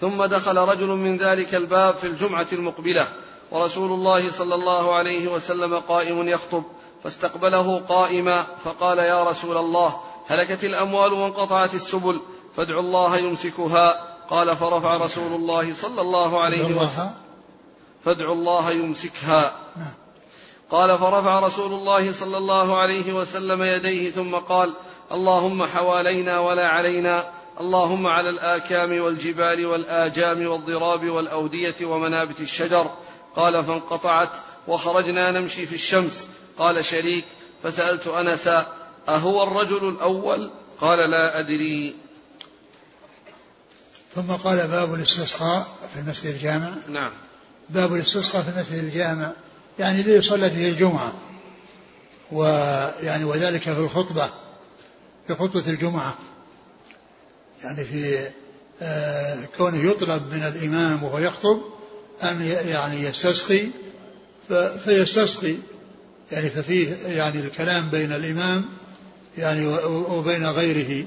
ثم 0.00 0.24
دخل 0.24 0.56
رجل 0.56 0.86
من 0.86 1.16
ذلك 1.16 1.54
الباب 1.54 1.96
في 1.96 2.06
الجمعة 2.06 2.46
المقبلة 2.52 3.08
ورسول 3.50 3.92
الله 3.92 4.30
صلى 4.30 4.54
الله 4.54 4.94
عليه 4.94 5.28
وسلم 5.28 5.74
قائم 5.74 6.28
يخطب 6.28 6.62
فاستقبله 7.04 7.78
قائما 7.88 8.46
فقال 8.64 8.98
يا 8.98 9.24
رسول 9.24 9.56
الله 9.56 10.00
هلكت 10.26 10.64
الأموال 10.64 11.12
وانقطعت 11.12 11.74
السبل 11.74 12.20
فادعوا 12.56 12.80
الله 12.80 13.16
يمسكها. 13.16 14.16
قال 14.30 14.56
فرفع 14.56 14.96
رسول 14.96 15.32
الله 15.32 15.74
صلى 15.74 16.00
الله 16.00 16.40
عليه 16.40 16.64
وسلم. 16.64 17.10
فادعوا 18.04 18.34
الله 18.34 18.70
يمسكها. 18.70 19.56
قال 20.70 20.98
فرفع 20.98 21.40
رسول 21.40 21.72
الله 21.72 22.12
صلى 22.12 22.36
الله 22.36 22.76
عليه 22.78 23.12
وسلم 23.12 23.62
يديه 23.62 24.10
ثم 24.10 24.34
قال 24.34 24.72
اللهم 25.12 25.66
حوالينا 25.66 26.40
ولا 26.40 26.68
علينا. 26.68 27.30
اللهم 27.60 28.06
على 28.06 28.30
الآكام 28.30 29.00
والجبال 29.00 29.66
والآجام 29.66 30.46
والضراب 30.46 31.10
والأودية 31.10 31.74
ومنابت 31.82 32.40
الشجر. 32.40 32.90
قال 33.36 33.64
فانقطعت 33.64 34.32
وخرجنا 34.68 35.30
نمشي 35.30 35.66
في 35.66 35.74
الشمس. 35.74 36.28
قال 36.58 36.84
شريك. 36.84 37.24
فسألت 37.62 38.06
أنسا 38.06 38.66
أهو 39.08 39.42
الرجل 39.42 39.88
الأول؟ 39.88 40.50
قال 40.80 41.10
لا 41.10 41.38
أدري. 41.38 42.05
ثم 44.16 44.32
قال 44.32 44.68
باب 44.68 44.94
الاستسقاء 44.94 45.66
في 45.94 46.00
المسجد 46.00 46.34
الجامع. 46.34 46.74
نعم. 46.88 47.12
باب 47.70 47.94
الاستسقاء 47.94 48.42
في 48.42 48.48
المسجد 48.48 48.84
الجامع 48.84 49.32
يعني 49.78 50.02
ليصلى 50.02 50.50
فيه 50.50 50.70
الجمعة. 50.70 51.12
ويعني 52.32 53.24
وذلك 53.24 53.62
في 53.62 53.78
الخطبة 53.78 54.30
في 55.26 55.34
خطبة 55.34 55.64
الجمعة. 55.66 56.14
يعني 57.64 57.84
في 57.84 58.28
آه 58.82 59.38
كونه 59.58 59.90
يطلب 59.90 60.34
من 60.34 60.42
الإمام 60.42 61.02
وهو 61.02 61.18
يخطب 61.18 61.60
أن 62.22 62.42
يعني 62.42 63.02
يستسقي 63.02 63.66
فيستسقي. 64.84 65.56
يعني 66.32 66.50
ففيه 66.50 66.96
يعني 67.06 67.40
الكلام 67.40 67.90
بين 67.90 68.12
الإمام 68.12 68.64
يعني 69.38 69.66
وبين 69.86 70.46
غيره. 70.46 71.06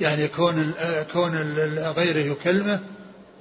يعني 0.00 0.28
كون 0.28 0.74
كون 1.12 1.36
غيره 1.78 2.32
يكلمه 2.32 2.80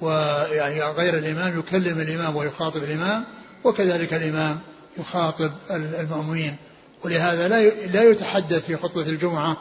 ويعني 0.01 0.82
غير 0.82 1.18
الإمام 1.18 1.60
يكلم 1.60 1.99
الإمام 1.99 2.36
ويخاطب 2.36 2.84
الإمام 2.84 3.24
وكذلك 3.64 4.14
الإمام 4.14 4.60
يخاطب 4.97 5.51
المأمومين. 5.72 6.55
ولهذا 7.03 7.47
لا 7.47 7.70
لا 7.70 8.03
يتحدث 8.03 8.66
في 8.66 8.76
خطبة 8.76 9.01
الجمعة 9.01 9.57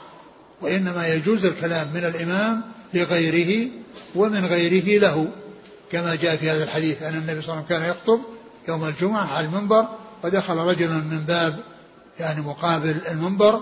وإنما 0.61 1.09
يجوز 1.09 1.45
الكلام 1.45 1.89
من 1.95 2.05
الإمام 2.05 2.63
لغيره 2.95 3.71
ومن 4.15 4.47
غيره 4.47 4.99
له. 5.01 5.29
كما 5.93 6.15
جاء 6.15 6.37
في 6.37 6.51
هذا 6.51 6.65
الحديث 6.65 7.03
أن 7.03 7.15
النبي 7.15 7.43
صلى 7.43 7.53
الله 7.53 7.65
عليه 7.65 7.65
وسلم 7.65 7.79
كان 7.79 7.91
يخطب 7.91 8.21
يوم 8.69 8.85
الجمعة 8.85 9.35
على 9.35 9.47
المنبر 9.47 9.87
ودخل 10.25 10.57
رجل 10.57 10.91
من 10.91 11.25
باب 11.27 11.57
يعني 12.21 12.41
مقابل 12.41 12.95
المنبر 13.11 13.61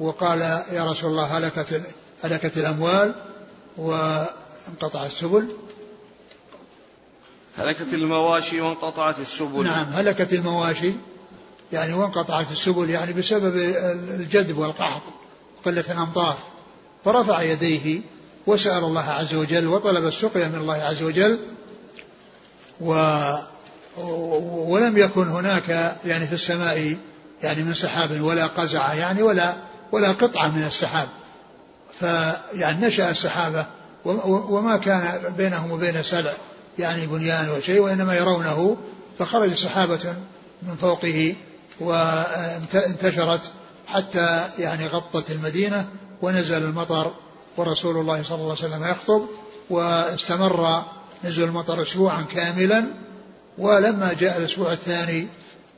وقال 0.00 0.40
يا 0.72 0.90
رسول 0.90 1.10
الله 1.10 1.24
هلكت 1.24 1.82
هلكت 2.22 2.56
الأموال 2.56 3.14
وانقطع 3.76 5.06
السبل. 5.06 5.48
هلكت 7.56 7.94
المواشي 7.94 8.60
وانقطعت 8.60 9.18
السبل. 9.18 9.64
نعم 9.64 9.86
هلكت 9.92 10.32
المواشي 10.32 10.92
يعني 11.72 11.92
وانقطعت 11.92 12.50
السبل 12.50 12.90
يعني 12.90 13.12
بسبب 13.12 13.56
الجذب 14.20 14.58
والقحط 14.58 15.02
وقلة 15.60 15.84
الأمطار. 15.92 16.36
فرفع 17.04 17.42
يديه 17.42 18.00
وسأل 18.46 18.84
الله 18.84 19.10
عز 19.10 19.34
وجل 19.34 19.68
وطلب 19.68 20.06
السقيا 20.06 20.48
من 20.48 20.54
الله 20.54 20.74
عز 20.74 21.02
وجل 21.02 21.38
و 22.80 22.92
ولم 24.68 24.98
يكن 24.98 25.28
هناك 25.28 25.96
يعني 26.04 26.26
في 26.26 26.32
السماء 26.32 26.96
يعني 27.42 27.62
من 27.62 27.74
سحاب 27.74 28.20
ولا 28.20 28.46
قزعة 28.46 28.94
يعني 28.94 29.22
ولا 29.22 29.56
ولا 29.92 30.12
قطعة 30.12 30.48
من 30.48 30.62
السحاب. 30.62 31.08
فيعني 32.00 32.86
نشأ 32.86 33.10
السحابة 33.10 33.66
وما 34.04 34.76
كان 34.76 35.34
بينهم 35.36 35.70
وبين 35.70 36.02
سلع 36.02 36.34
يعني 36.78 37.06
بنيان 37.06 37.48
وشيء 37.48 37.80
وإنما 37.80 38.14
يرونه 38.14 38.76
فخرج 39.18 39.54
سحابة 39.54 40.14
من 40.62 40.76
فوقه 40.76 41.34
وانتشرت 41.80 43.50
حتى 43.86 44.48
يعني 44.58 44.86
غطت 44.86 45.30
المدينة 45.30 45.88
ونزل 46.22 46.62
المطر 46.62 47.12
ورسول 47.56 47.96
الله 47.96 48.22
صلى 48.22 48.38
الله 48.38 48.56
عليه 48.62 48.74
وسلم 48.74 48.84
يخطب 48.90 49.22
واستمر 49.70 50.82
نزل 51.24 51.44
المطر 51.44 51.82
أسبوعا 51.82 52.22
كاملا. 52.22 52.84
ولما 53.58 54.12
جاء 54.12 54.38
الأسبوع 54.38 54.72
الثاني 54.72 55.28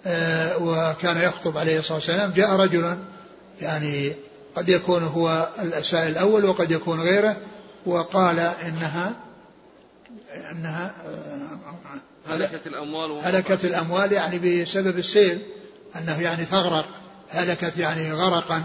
آه، 0.06 0.56
وكان 0.62 1.22
يخطب 1.22 1.58
عليه 1.58 1.78
الصلاة 1.78 1.94
والسلام 1.94 2.30
جاء 2.30 2.50
رجل 2.50 2.98
يعني 3.60 4.12
قد 4.56 4.68
يكون 4.68 5.02
هو 5.02 5.48
السائل 5.58 6.12
الأول 6.12 6.44
وقد 6.44 6.70
يكون 6.70 7.00
غيره 7.00 7.36
وقال 7.86 8.38
إنها 8.38 9.12
إنها 10.50 10.94
آه، 11.06 12.34
هلكت 12.34 12.66
الأموال 12.66 13.20
هلكت 13.22 13.64
الأموال 13.64 14.12
يعني 14.12 14.38
بسبب 14.38 14.98
السيل 14.98 15.42
أنه 15.96 16.20
يعني 16.20 16.44
تغرق 16.44 16.86
هلكت 17.28 17.76
يعني 17.76 18.12
غرقا 18.12 18.64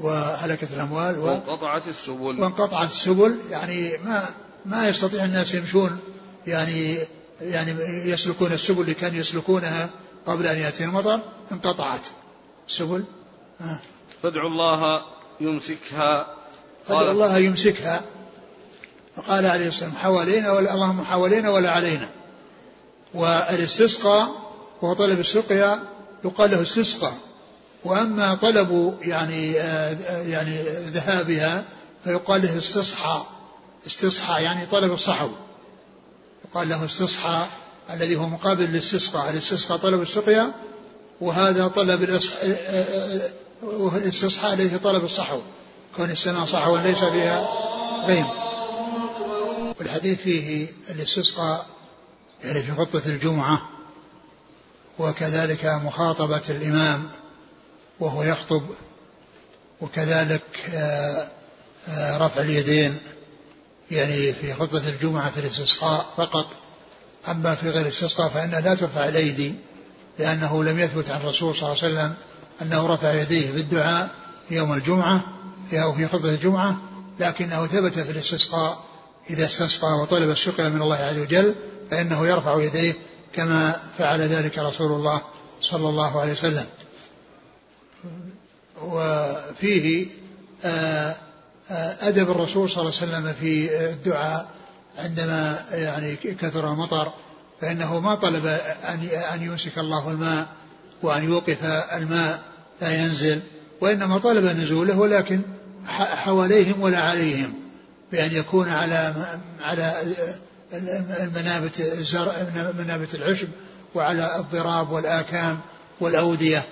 وهلكت 0.00 0.72
الأموال 0.72 1.18
و... 1.18 1.24
وانقطعت 1.24 1.88
السبل. 1.88 2.40
وانقطعت 2.40 2.88
السبل 2.88 3.40
يعني 3.50 3.98
ما 3.98 4.24
ما 4.66 4.88
يستطيع 4.88 5.24
الناس 5.24 5.54
يمشون 5.54 5.98
يعني 6.46 6.98
يعني 7.40 7.70
يسلكون 8.10 8.52
السبل 8.52 8.80
اللي 8.80 8.94
كانوا 8.94 9.18
يسلكونها 9.18 9.88
قبل 10.26 10.46
أن 10.46 10.58
يأتي 10.58 10.84
المطر 10.84 11.20
انقطعت 11.52 12.06
السبل. 12.68 13.04
آه. 13.60 13.78
فادعوا 14.22 14.48
الله 14.48 15.02
يمسكها. 15.40 16.26
فادعوا 16.88 17.10
الله 17.10 17.38
يمسكها. 17.38 18.00
فقال 19.16 19.46
عليه 19.46 19.68
السلام 19.68 19.92
حوالينا 19.92 20.52
ولا 20.52 20.74
اللهم 20.74 21.04
حوالينا 21.04 21.50
ولا 21.50 21.70
علينا. 21.70 22.08
والاستسقاء 23.14 24.28
هو 24.84 24.94
طلب 24.94 25.20
السقيا 25.20 25.82
يقال 26.24 26.50
له 26.50 26.62
استسقى 26.62 27.12
وأما 27.84 28.34
طلب 28.34 28.98
يعني 29.02 29.60
آه، 29.60 30.22
يعني 30.22 30.62
ذهابها 30.86 31.64
فيقال 32.04 32.42
له 32.42 32.58
استصحى. 32.58 33.22
استصحى 33.86 34.42
يعني 34.42 34.66
طلب 34.66 34.92
الصحو. 34.92 35.28
يقال 36.44 36.68
له 36.68 36.84
استصحى 36.84 37.46
الذي 37.90 38.16
هو 38.16 38.26
مقابل 38.26 38.64
للاستسقاء 38.64 39.30
الاستسقاء 39.30 39.78
طلب 39.78 40.02
السقيا 40.02 40.52
وهذا 41.20 41.68
طلب 41.68 42.20
الاستصحاء 43.62 44.54
الذي 44.54 44.78
طلب 44.78 45.04
الصحو 45.04 45.40
كون 45.96 46.10
السماء 46.10 46.44
صحوا 46.44 46.78
ليس 46.78 47.04
فيها 47.04 47.48
غيم 48.06 48.26
والحديث 49.78 50.20
فيه 50.20 50.66
الاستسقاء 50.90 51.66
يعني 52.44 52.62
في 52.62 52.72
خطبة 52.72 53.02
الجمعة 53.06 53.68
وكذلك 54.98 55.64
مخاطبة 55.66 56.42
الإمام 56.50 57.08
وهو 58.00 58.22
يخطب 58.22 58.62
وكذلك 59.80 60.42
آه، 60.74 61.28
آه، 61.88 62.18
رفع 62.18 62.40
اليدين 62.40 62.98
يعني 63.90 64.32
في 64.32 64.54
خطبة 64.54 64.88
الجمعة 64.88 65.30
في 65.30 65.40
الاستسقاء 65.40 66.06
فقط. 66.16 66.46
أما 67.28 67.54
في 67.54 67.70
غير 67.70 67.82
الاستسقاء 67.82 68.28
فإنها 68.28 68.60
لا 68.60 68.74
ترفع 68.74 69.08
الأيدي 69.08 69.54
لأنه 70.18 70.64
لم 70.64 70.78
يثبت 70.78 71.10
عن 71.10 71.20
الرسول 71.20 71.54
صلى 71.54 71.72
الله 71.72 71.82
عليه 71.82 71.94
وسلم 71.94 72.14
أنه 72.62 72.86
رفع 72.86 73.12
يديه 73.12 73.50
بالدعاء 73.50 74.08
يوم 74.50 74.72
الجمعة 74.72 75.20
أو 75.72 75.94
في 75.94 76.08
خطبة 76.08 76.30
الجمعة 76.30 76.76
لكنه 77.20 77.66
ثبت 77.66 77.92
في 77.98 78.10
الاستسقاء. 78.10 78.84
إذا 79.30 79.44
استسقى 79.44 79.92
وطلب 80.02 80.30
السقيا 80.30 80.68
من 80.68 80.82
الله 80.82 80.96
عز 80.96 81.18
وجل 81.18 81.54
فإنه 81.90 82.26
يرفع 82.26 82.62
يديه 82.62 82.94
كما 83.32 83.76
فعل 83.98 84.20
ذلك 84.20 84.58
رسول 84.58 84.92
الله 84.92 85.22
صلى 85.60 85.88
الله 85.88 86.20
عليه 86.20 86.32
وسلم. 86.32 86.66
وفيه 88.82 90.06
آه، 90.64 91.14
آه، 91.70 92.08
أدب 92.08 92.30
الرسول 92.30 92.70
صلى 92.70 92.82
الله 92.82 92.92
عليه 93.00 93.12
وسلم 93.12 93.34
في 93.40 93.80
الدعاء 93.90 94.48
عندما 94.98 95.64
يعني 95.72 96.16
كثر 96.16 96.72
المطر 96.72 97.12
فإنه 97.60 98.00
ما 98.00 98.14
طلب 98.14 98.46
أن 98.88 99.08
أن 99.34 99.42
يمسك 99.42 99.78
الله 99.78 100.10
الماء 100.10 100.46
وأن 101.02 101.24
يوقف 101.24 101.64
الماء 101.96 102.42
لا 102.80 103.04
ينزل 103.04 103.40
وإنما 103.80 104.18
طلب 104.18 104.44
نزوله 104.44 104.98
ولكن 104.98 105.40
حواليهم 105.86 106.82
ولا 106.82 106.98
عليهم 106.98 107.54
بأن 108.12 108.32
يكون 108.32 108.68
على 108.68 109.14
على 109.64 110.14
المنابت 111.20 111.80
الزرع 111.80 112.32
منابت 112.78 113.14
العشب 113.14 113.48
وعلى 113.94 114.36
الضراب 114.36 114.90
والآكام 114.90 115.60
والأودية 116.00 116.62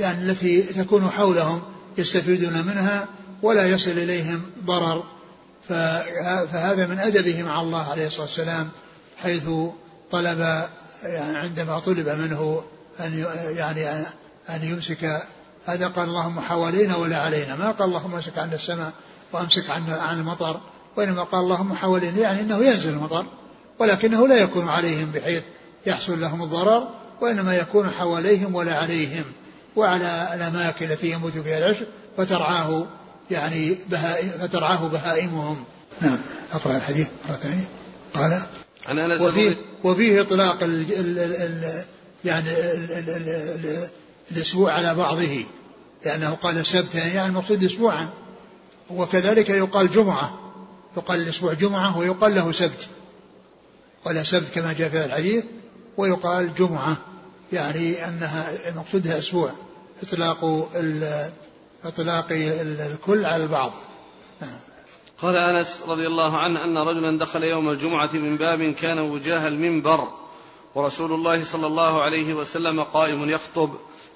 يعني 0.00 0.30
التي 0.30 0.62
تكون 0.62 1.10
حولهم 1.10 1.62
يستفيدون 1.98 2.52
منها 2.52 3.06
ولا 3.42 3.66
يصل 3.66 3.90
إليهم 3.90 4.42
ضرر. 4.64 5.04
فهذا 5.68 6.86
من 6.86 6.98
أدبه 6.98 7.42
مع 7.42 7.60
الله 7.60 7.90
عليه 7.90 8.06
الصلاة 8.06 8.22
والسلام 8.22 8.68
حيث 9.16 9.48
طلب 10.10 10.38
يعني 11.02 11.38
عندما 11.38 11.78
طلب 11.78 12.08
منه 12.08 12.62
أن 13.00 13.26
يعني 13.56 14.06
أن 14.48 14.60
يمسك 14.62 15.22
هذا 15.66 15.86
قال 15.86 16.08
اللهم 16.08 16.40
حوالينا 16.40 16.96
ولا 16.96 17.16
علينا. 17.16 17.56
ما 17.56 17.70
قال 17.70 17.88
اللهم 17.88 18.14
امسك 18.14 18.38
عن 18.38 18.52
السماء 18.52 18.92
وامسك 19.32 19.70
عن 19.70 19.90
عن 19.90 20.18
المطر 20.18 20.60
وإنما 20.96 21.22
قال 21.22 21.40
اللهم 21.40 21.74
حوالينا 21.74 22.18
يعني 22.18 22.40
أنه 22.40 22.64
ينزل 22.64 22.90
المطر 22.90 23.26
ولكنه 23.78 24.28
لا 24.28 24.34
يكون 24.34 24.68
عليهم 24.68 25.10
بحيث 25.10 25.42
يحصل 25.86 26.20
لهم 26.20 26.42
الضرر 26.42 26.88
وإنما 27.20 27.56
يكون 27.56 27.90
حواليهم 27.90 28.54
ولا 28.54 28.74
عليهم 28.76 29.24
وعلى 29.76 30.28
الأماكن 30.34 30.90
التي 30.90 31.10
يموت 31.10 31.32
فيها 31.32 31.58
العشب 31.58 31.86
فترعاه 32.16 32.86
يعني 33.30 33.76
بهائم 33.88 34.28
فترعاه 34.28 34.88
بهائمهم. 34.88 35.64
نعم. 36.00 36.18
أقرأ 36.52 36.76
الحديث 36.76 37.08
مرة 37.28 37.36
ثانية. 37.36 37.68
قال 38.14 38.42
عن 38.86 38.98
أنس 38.98 39.20
وفيه, 39.20 39.56
وفيه 39.84 40.20
إطلاق 40.20 40.62
ال 40.62 40.92
ال 40.92 41.18
ال 41.18 41.84
يعني 42.24 42.50
ال 42.50 42.90
ال 42.92 43.08
ال 43.08 43.28
ال 43.28 43.88
الأسبوع 44.32 44.72
على 44.72 44.94
بعضه. 44.94 45.44
لأنه 46.04 46.30
قال 46.30 46.66
سبتا 46.66 47.06
يعني 47.06 47.28
المقصود 47.28 47.64
أسبوعا. 47.64 48.08
وكذلك 48.90 49.50
يقال 49.50 49.90
جمعة. 49.90 50.38
يقال 50.96 51.20
الأسبوع 51.20 51.52
جمعة 51.52 51.98
ويقال 51.98 52.34
له 52.34 52.52
سبت. 52.52 52.88
ولا 54.06 54.22
سبت 54.22 54.48
كما 54.54 54.72
جاء 54.72 54.88
في 54.88 55.04
الحديث 55.04 55.44
ويقال 55.96 56.54
جمعة. 56.54 56.96
يعني 57.52 58.08
أنها 58.08 58.50
مقصودها 58.76 59.18
أسبوع. 59.18 59.52
إطلاق 60.02 60.68
إطلاق 61.84 62.26
الكل 62.30 63.24
على 63.26 63.44
البعض. 63.44 63.72
نعم. 64.40 64.56
قال 65.18 65.36
أنس 65.36 65.80
رضي 65.86 66.06
الله 66.06 66.38
عنه 66.38 66.64
أن 66.64 66.88
رجلا 66.88 67.18
دخل 67.18 67.44
يوم 67.44 67.70
الجمعة 67.70 68.10
من 68.12 68.36
باب 68.36 68.62
كان 68.62 68.98
وجاه 68.98 69.48
المنبر. 69.48 70.08
ورسول 70.74 71.12
الله 71.12 71.44
صلى 71.44 71.66
الله 71.66 72.02
عليه 72.02 72.34
وسلم 72.34 72.82
قائم 72.82 73.30
يخطب 73.30 73.70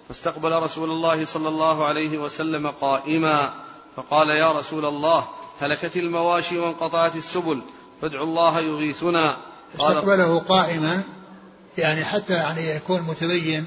فاستقبل 0.08 0.52
رسول 0.52 0.90
الله 0.90 1.24
صلى 1.24 1.48
الله 1.48 1.84
عليه 1.84 2.18
وسلم 2.18 2.70
قائما 2.70 3.54
فقال 3.96 4.30
يا 4.30 4.52
رسول 4.52 4.84
الله 4.84 5.28
هلكت 5.60 5.96
المواشي 5.96 6.58
وانقطعت 6.58 7.16
السبل 7.16 7.62
فادعوا 8.02 8.26
الله 8.26 8.60
يغيثنا. 8.60 9.36
استقبله 9.74 10.38
قائما 10.38 11.02
يعني 11.78 12.04
حتى 12.04 12.32
يعني 12.32 12.70
يكون 12.70 13.02
متبين 13.02 13.66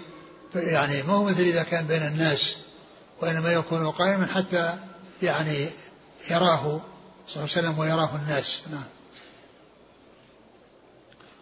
يعني 0.56 1.04
ما 1.04 1.14
هو 1.14 1.24
مثل 1.24 1.42
إذا 1.42 1.64
كان 1.64 1.86
بين 1.86 2.02
الناس 2.02 2.58
وإنما 3.22 3.54
يكون 3.54 3.92
قائما 3.92 4.26
حتى 4.26 4.74
يعني 5.22 5.70
يراه 6.32 6.82
صلى 7.28 7.44
الله 7.44 7.50
عليه 7.56 7.70
وسلم 7.70 7.80
ويراه 7.80 8.10
الناس. 8.16 8.62
نعم. 8.72 8.84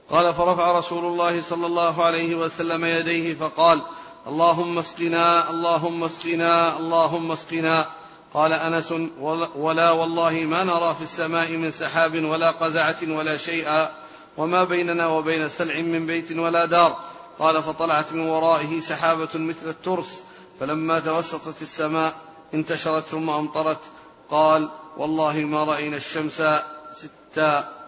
قال 0.09 0.33
فرفع 0.33 0.77
رسول 0.77 1.05
الله 1.05 1.41
صلى 1.41 1.65
الله 1.65 2.03
عليه 2.03 2.35
وسلم 2.35 2.85
يديه 2.85 3.33
فقال 3.33 3.81
اللهم 4.27 4.77
اسقنا 4.77 5.49
اللهم 5.49 6.03
اسقنا 6.03 6.77
اللهم 6.77 7.31
اسقنا. 7.31 7.87
قال 8.33 8.53
أنس 8.53 8.93
ولا 9.55 9.91
والله 9.91 10.31
ما 10.31 10.63
نرى 10.63 10.95
في 10.95 11.01
السماء 11.01 11.51
من 11.51 11.71
سحاب 11.71 12.23
ولا 12.25 12.51
قزعة 12.51 12.97
ولا 13.07 13.37
شيئا 13.37 13.91
وما 14.37 14.63
بيننا 14.63 15.07
وبين 15.07 15.49
سلع 15.49 15.81
من 15.81 16.05
بيت 16.05 16.31
ولا 16.31 16.65
دار. 16.65 16.97
قال 17.39 17.63
فطلعت 17.63 18.13
من 18.13 18.29
ورائه 18.29 18.79
سحابة 18.79 19.29
مثل 19.35 19.69
الترس 19.69 20.21
فلما 20.59 20.99
توسطت 20.99 21.61
السماء 21.61 22.13
انتشرت 22.53 23.03
ثم 23.03 23.29
أمطرت. 23.29 23.79
قال 24.31 24.69
والله 24.97 25.39
ما 25.39 25.63
رأينا 25.63 25.97
الشمس 25.97 26.43
ستا 26.93 27.82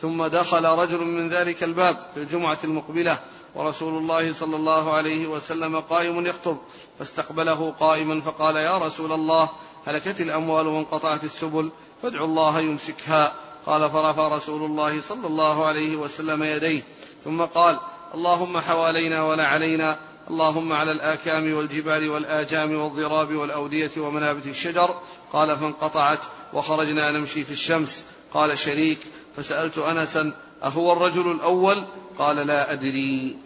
ثم 0.00 0.26
دخل 0.26 0.64
رجل 0.64 0.98
من 0.98 1.28
ذلك 1.28 1.62
الباب 1.62 2.06
في 2.14 2.20
الجمعة 2.20 2.58
المقبلة 2.64 3.18
ورسول 3.54 3.98
الله 3.98 4.32
صلى 4.32 4.56
الله 4.56 4.92
عليه 4.92 5.26
وسلم 5.26 5.80
قائم 5.80 6.26
يخطب 6.26 6.56
فاستقبله 6.98 7.74
قائما 7.80 8.20
فقال 8.20 8.56
يا 8.56 8.78
رسول 8.78 9.12
الله 9.12 9.50
هلكت 9.86 10.20
الأموال 10.20 10.66
وانقطعت 10.66 11.24
السبل 11.24 11.70
فادعوا 12.02 12.26
الله 12.26 12.60
يمسكها. 12.60 13.34
قال 13.66 13.90
فرفع 13.90 14.28
رسول 14.28 14.70
الله 14.70 15.00
صلى 15.00 15.26
الله 15.26 15.66
عليه 15.66 15.96
وسلم 15.96 16.42
يديه 16.42 16.82
ثم 17.24 17.42
قال 17.42 17.80
اللهم 18.14 18.58
حوالينا 18.58 19.22
ولا 19.22 19.46
علينا 19.46 20.00
اللهم 20.30 20.72
على 20.72 20.92
الآكام 20.92 21.52
والجبال 21.52 22.08
والآجام 22.08 22.74
والضراب 22.80 23.34
والأودية 23.34 23.90
ومنابت 23.96 24.46
الشجر. 24.46 24.94
قال 25.32 25.56
فانقطعت 25.56 26.20
وخرجنا 26.52 27.10
نمشي 27.10 27.44
في 27.44 27.50
الشمس. 27.50 28.04
قال 28.34 28.58
شريك 28.58 28.98
فسألت 29.38 29.78
أنسا 29.78 30.32
أهو 30.64 30.92
الرجل 30.92 31.32
الأول؟ 31.32 31.86
قال 32.18 32.36
لا 32.36 32.72
أدري. 32.72 33.36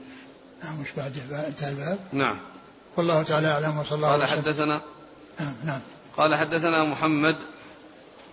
نعم 0.64 0.80
مش 0.80 0.88
بعد 0.96 1.16
انتهى 1.48 1.70
الباب. 1.70 1.98
نعم. 2.12 2.38
والله 2.96 3.22
تعالى 3.22 3.48
أعلم 3.48 3.78
وصلى 3.78 3.96
الله 3.96 4.08
قال 4.08 4.24
حدثنا؟ 4.24 4.80
نعم 5.40 5.54
نعم. 5.64 5.80
قال 6.16 6.34
حدثنا 6.34 6.84
محمد. 6.84 7.36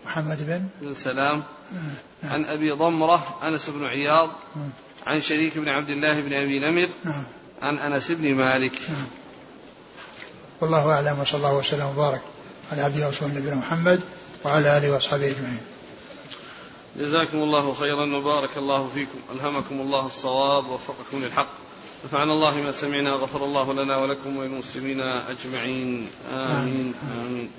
محمد 0.06 0.48
بن؟ 0.48 0.68
بن 0.82 0.94
سلام 0.94 1.44
نعم. 1.74 2.34
عن 2.34 2.46
أبي 2.46 2.72
ضمرة 2.72 3.40
أنس 3.44 3.70
بن 3.70 3.86
عياض. 3.86 4.30
نعم. 4.56 4.70
عن 5.08 5.22
شريك 5.22 5.58
بن 5.58 5.70
عبد 5.70 5.90
الله 5.90 6.22
بن 6.22 6.34
أبي 6.34 6.60
نمر. 6.60 6.90
نعم. 7.06 7.24
عن 7.62 7.78
أنس 7.78 8.12
بن 8.12 8.36
مالك. 8.36 8.80
نعم. 8.90 9.08
والله 10.62 10.92
أعلم 10.92 11.20
وصلى 11.20 11.38
الله 11.38 11.56
وسلم 11.56 11.86
وبارك 11.86 12.22
على 12.72 12.82
عبده 12.82 13.06
ورسوله 13.06 13.34
نبينا 13.34 13.56
محمد 13.56 14.02
وعلى 14.46 14.78
آله 14.78 14.92
وأصحابه 14.92 15.32
أجمعين. 15.32 15.62
جزاكم 16.98 17.38
الله 17.38 17.74
خيرا 17.74 18.16
وبارك 18.16 18.58
الله 18.58 18.90
فيكم. 18.94 19.20
ألهمكم 19.34 19.82
الله 19.82 20.06
الصواب 20.06 20.68
ووفقكم 20.70 21.24
للحق. 21.24 21.50
نفعنا 22.06 22.34
الله 22.34 22.56
ما 22.56 22.72
سمعنا 22.72 23.12
غفر 23.12 23.46
الله 23.46 23.74
لنا 23.74 23.98
ولكم 23.98 24.38
وللمسلمين 24.38 25.02
أجمعين. 25.02 26.10
آمين 26.34 26.94
آمين. 27.12 27.52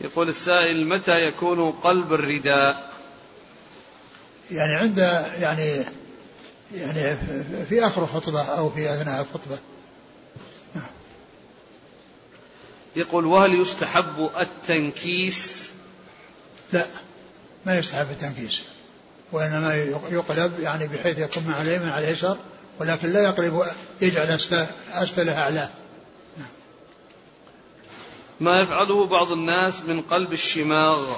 يقول 0.00 0.28
السائل 0.28 0.88
متى 0.88 1.20
يكون 1.20 1.70
قلب 1.70 2.12
الرداء؟ 2.12 2.90
يعني 4.50 4.74
عند 4.74 4.98
يعني 5.40 5.84
يعني 6.74 7.16
في 7.68 7.86
آخر 7.86 8.02
الخطبة 8.02 8.42
أو 8.42 8.70
في 8.70 8.94
أثناء 8.94 9.20
الخطبة. 9.20 9.58
يقول 12.96 13.26
وهل 13.26 13.60
يستحب 13.60 14.30
التنكيس؟ 14.40 15.70
لا. 16.72 16.86
ما 17.66 17.78
يستحب 17.78 18.10
التنكيس 18.10 18.62
وإنما 19.32 19.74
يقلب 20.10 20.60
يعني 20.60 20.86
بحيث 20.86 21.18
يكون 21.18 21.44
مع 21.48 21.62
اليمين 21.62 21.88
على 21.88 22.08
اليسار 22.08 22.36
ولكن 22.78 23.12
لا 23.12 23.22
يقلب 23.22 23.64
يجعل 24.00 24.26
أسفل 24.26 24.66
أسفلها 24.92 25.42
أعلاه. 25.42 25.70
ما 28.40 28.60
يفعله 28.60 29.06
بعض 29.06 29.32
الناس 29.32 29.80
من 29.80 30.00
قلب 30.00 30.32
الشماغ. 30.32 31.16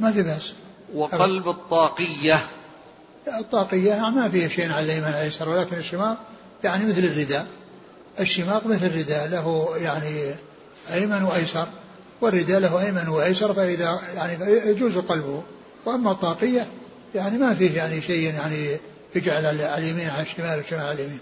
ما 0.00 0.12
في 0.12 0.22
بأس. 0.22 0.54
وقلب 0.94 1.48
الطاقية. 1.48 2.46
الطاقية 3.28 4.10
ما 4.10 4.28
فيها 4.28 4.48
شيء 4.48 4.72
على 4.72 4.84
اليمين 4.84 5.04
على 5.04 5.22
اليسار 5.22 5.48
ولكن 5.48 5.76
الشماغ 5.76 6.14
يعني 6.64 6.86
مثل 6.86 6.98
الرداء. 6.98 7.46
الشماغ 8.20 8.68
مثل 8.68 8.86
الرداء 8.86 9.28
له 9.28 9.76
يعني 9.76 10.34
أيمن 10.92 11.22
وأيسر. 11.22 11.66
والرداء 12.22 12.60
له 12.60 12.86
أيمن 12.86 13.08
وأيسر 13.08 13.54
فإذا 13.54 14.00
يعني 14.14 14.44
يجوز 14.70 14.98
قلبه. 14.98 15.42
وأما 15.84 16.10
الطاقية 16.10 16.66
يعني 17.14 17.38
ما 17.38 17.54
فيه 17.54 17.76
يعني 17.76 18.02
شيء 18.02 18.34
يعني 18.34 18.78
يجعل 19.14 19.46
على 19.46 19.78
اليمين 19.78 20.08
على 20.08 20.22
الشمال 20.22 20.56
والشمال 20.58 20.80
على 20.80 20.92
اليمين. 20.92 21.20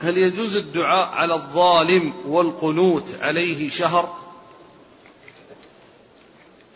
هل 0.00 0.18
يجوز 0.18 0.56
الدعاء 0.56 1.08
على 1.08 1.34
الظالم 1.34 2.12
والقنوت 2.26 3.04
عليه 3.20 3.70
شهر؟ 3.70 4.18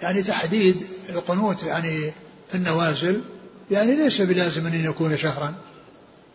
يعني 0.03 0.23
تحديد 0.23 0.87
القنوت 1.09 1.63
يعني 1.63 2.13
في 2.49 2.55
النوازل 2.55 3.23
يعني 3.71 3.97
ليس 3.97 4.21
بلازم 4.21 4.67
أن 4.67 4.85
يكون 4.85 5.17
شهرا 5.17 5.55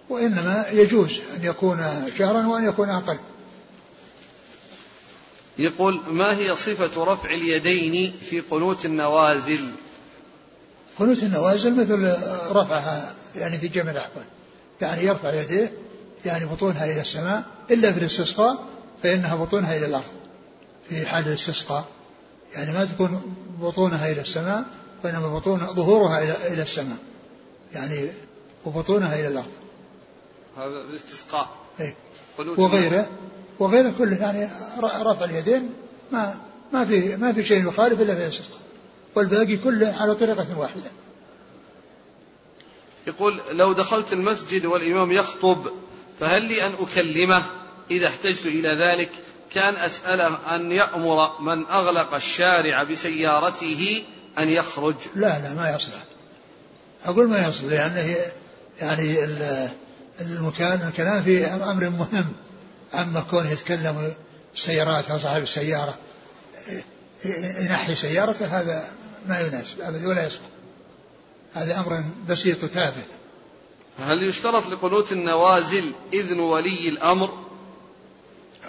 وإنما 0.10 0.66
يجوز 0.72 1.20
أن 1.38 1.44
يكون 1.44 1.86
شهرا 2.18 2.48
وأن 2.48 2.66
يكون 2.66 2.90
أقل. 2.90 3.18
يقول 5.58 6.02
ما 6.08 6.38
هي 6.38 6.56
صفة 6.56 7.04
رفع 7.04 7.30
اليدين 7.30 8.14
في 8.30 8.40
قنوت 8.40 8.86
النوازل؟ 8.86 9.72
قنوت 11.00 11.24
النوازل 11.24 11.76
مثل 11.76 12.18
رفعها 12.52 13.14
يعني 13.36 13.58
في 13.58 13.68
جميع 13.68 13.92
الأحوال. 13.92 14.26
يعني 14.82 15.04
يرفع 15.04 15.34
يديه 15.34 15.74
يعني 16.26 16.46
بطونها 16.46 16.86
إلى 16.86 17.02
السماء 17.02 17.44
إلا 17.72 17.94
في 17.94 18.00
الاستسقاء 18.00 18.66
فإنها 19.04 19.36
بطونها 19.36 19.78
إلى 19.78 19.86
الأرض. 19.86 20.12
في 20.90 21.06
حال 21.06 21.28
الاستسقاء. 21.28 21.86
يعني 22.54 22.74
ما 22.74 22.86
تكون 22.86 23.36
بطونها 23.62 24.12
إلى 24.12 24.22
السماء 24.22 24.66
وإنما 25.04 25.36
بطون 25.36 25.60
ظهورها 25.60 26.24
إلى 26.24 26.54
إلى 26.54 26.62
السماء. 26.62 26.98
يعني 27.74 28.10
وبطونها 28.66 29.16
إلى 29.20 29.28
الأرض. 29.28 29.52
هذا 30.58 30.82
الاستسقاء. 30.90 31.50
إيه؟ 31.80 31.96
وغيره. 32.40 33.08
وغيره 33.62 33.94
كله 33.98 34.16
يعني 34.16 34.50
رفع 34.82 35.26
اليدين 35.26 35.70
ما 36.12 36.36
ما 36.74 36.86
في 36.86 37.16
ما 37.16 37.34
في 37.34 37.44
شيء 37.44 37.68
يخالف 37.68 38.02
إلا 38.02 38.16
في 38.16 38.22
الاستسقاء 38.22 38.62
والباقي 39.16 39.58
كله 39.58 39.96
على 40.00 40.16
طريقة 40.16 40.48
واحدة. 40.58 40.92
يقول 43.08 43.42
لو 43.52 43.74
دخلت 43.74 44.14
المسجد 44.14 44.66
والإمام 44.66 45.12
يخطب 45.12 45.72
فهل 46.20 46.46
لي 46.46 46.66
أن 46.66 46.72
أكلمه 46.80 47.44
إذا 47.92 48.08
احتجت 48.08 48.46
إلى 48.46 48.70
ذلك 48.70 49.10
كان 49.54 49.76
أسأله 49.76 50.56
أن 50.56 50.72
يأمر 50.72 51.42
من 51.42 51.66
أغلق 51.66 52.14
الشارع 52.14 52.84
بسيارته 52.84 54.04
أن 54.40 54.50
يخرج. 54.50 54.96
لا 55.16 55.42
لا 55.42 55.54
ما 55.54 55.76
يصلح. 55.76 56.04
أقول 57.06 57.30
ما 57.30 57.48
يصلح 57.48 57.64
لأنه 57.64 58.16
يعني 58.80 59.24
المكان 60.22 60.88
الكلام 60.88 61.24
في 61.24 61.46
أمر 61.46 61.90
مهم 61.90 62.34
أما 62.94 63.20
كونه 63.20 63.52
يتكلم 63.52 64.14
السيارات 64.56 65.12
أو 65.12 65.20
صاحب 65.20 65.44
السيارة 65.44 65.98
ينحي 67.60 67.96
سيارته 67.96 68.46
هذا 68.46 68.92
ما 69.28 69.40
يناسب 69.40 69.82
أبدا 69.82 70.08
ولا 70.08 70.26
يصح 70.26 70.42
هذا 71.54 71.80
أمر 71.80 72.04
بسيط 72.30 72.66
تافه 72.66 73.04
هل 74.00 74.24
يشترط 74.24 74.68
لقنوت 74.68 75.12
النوازل 75.12 75.92
إذن 76.14 76.40
ولي 76.40 76.90
الأمر؟ 76.90 77.30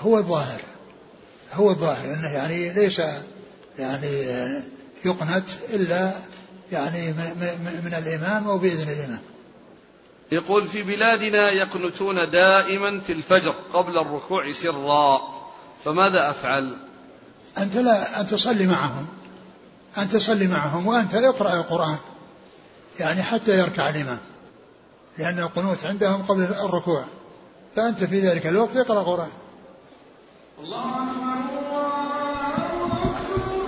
هو 0.00 0.18
الظاهر. 0.18 0.60
هو 1.52 1.70
الظاهر 1.70 2.14
أنه 2.14 2.28
يعني 2.28 2.72
ليس 2.72 3.02
يعني 3.78 4.10
يقنت 5.04 5.50
إلا 5.70 6.12
يعني 6.72 7.12
من 7.84 7.94
الإمام 7.98 8.48
أو 8.48 8.58
بإذن 8.58 8.88
الإمام. 8.88 9.20
يقول 10.32 10.66
في 10.66 10.82
بلادنا 10.82 11.50
يقنتون 11.50 12.30
دائما 12.30 13.00
في 13.00 13.12
الفجر 13.12 13.54
قبل 13.72 13.98
الركوع 13.98 14.52
سرا 14.52 15.22
فماذا 15.84 16.30
أفعل؟ 16.30 16.78
أنت 17.58 17.76
لا 17.76 18.20
أن 18.20 18.26
تصلي 18.26 18.66
معهم. 18.66 19.06
أن 19.98 20.08
تصلي 20.08 20.46
معهم 20.46 20.86
وأنت 20.86 21.14
اقرأ 21.14 21.54
القرآن. 21.54 21.96
يعني 23.00 23.22
حتى 23.22 23.58
يركع 23.58 23.88
الإمام. 23.88 24.18
لأن 25.18 25.38
القنوت 25.38 25.86
عندهم 25.86 26.22
قبل 26.22 26.42
الركوع. 26.42 27.04
فأنت 27.76 28.04
في 28.04 28.20
ذلك 28.20 28.46
الوقت 28.46 28.76
اقرأ 28.76 29.00
القرآن. 29.00 29.30
الله 30.58 30.84
أكبر 30.84 31.92
الله 32.40 32.86
أكبر. 32.86 33.61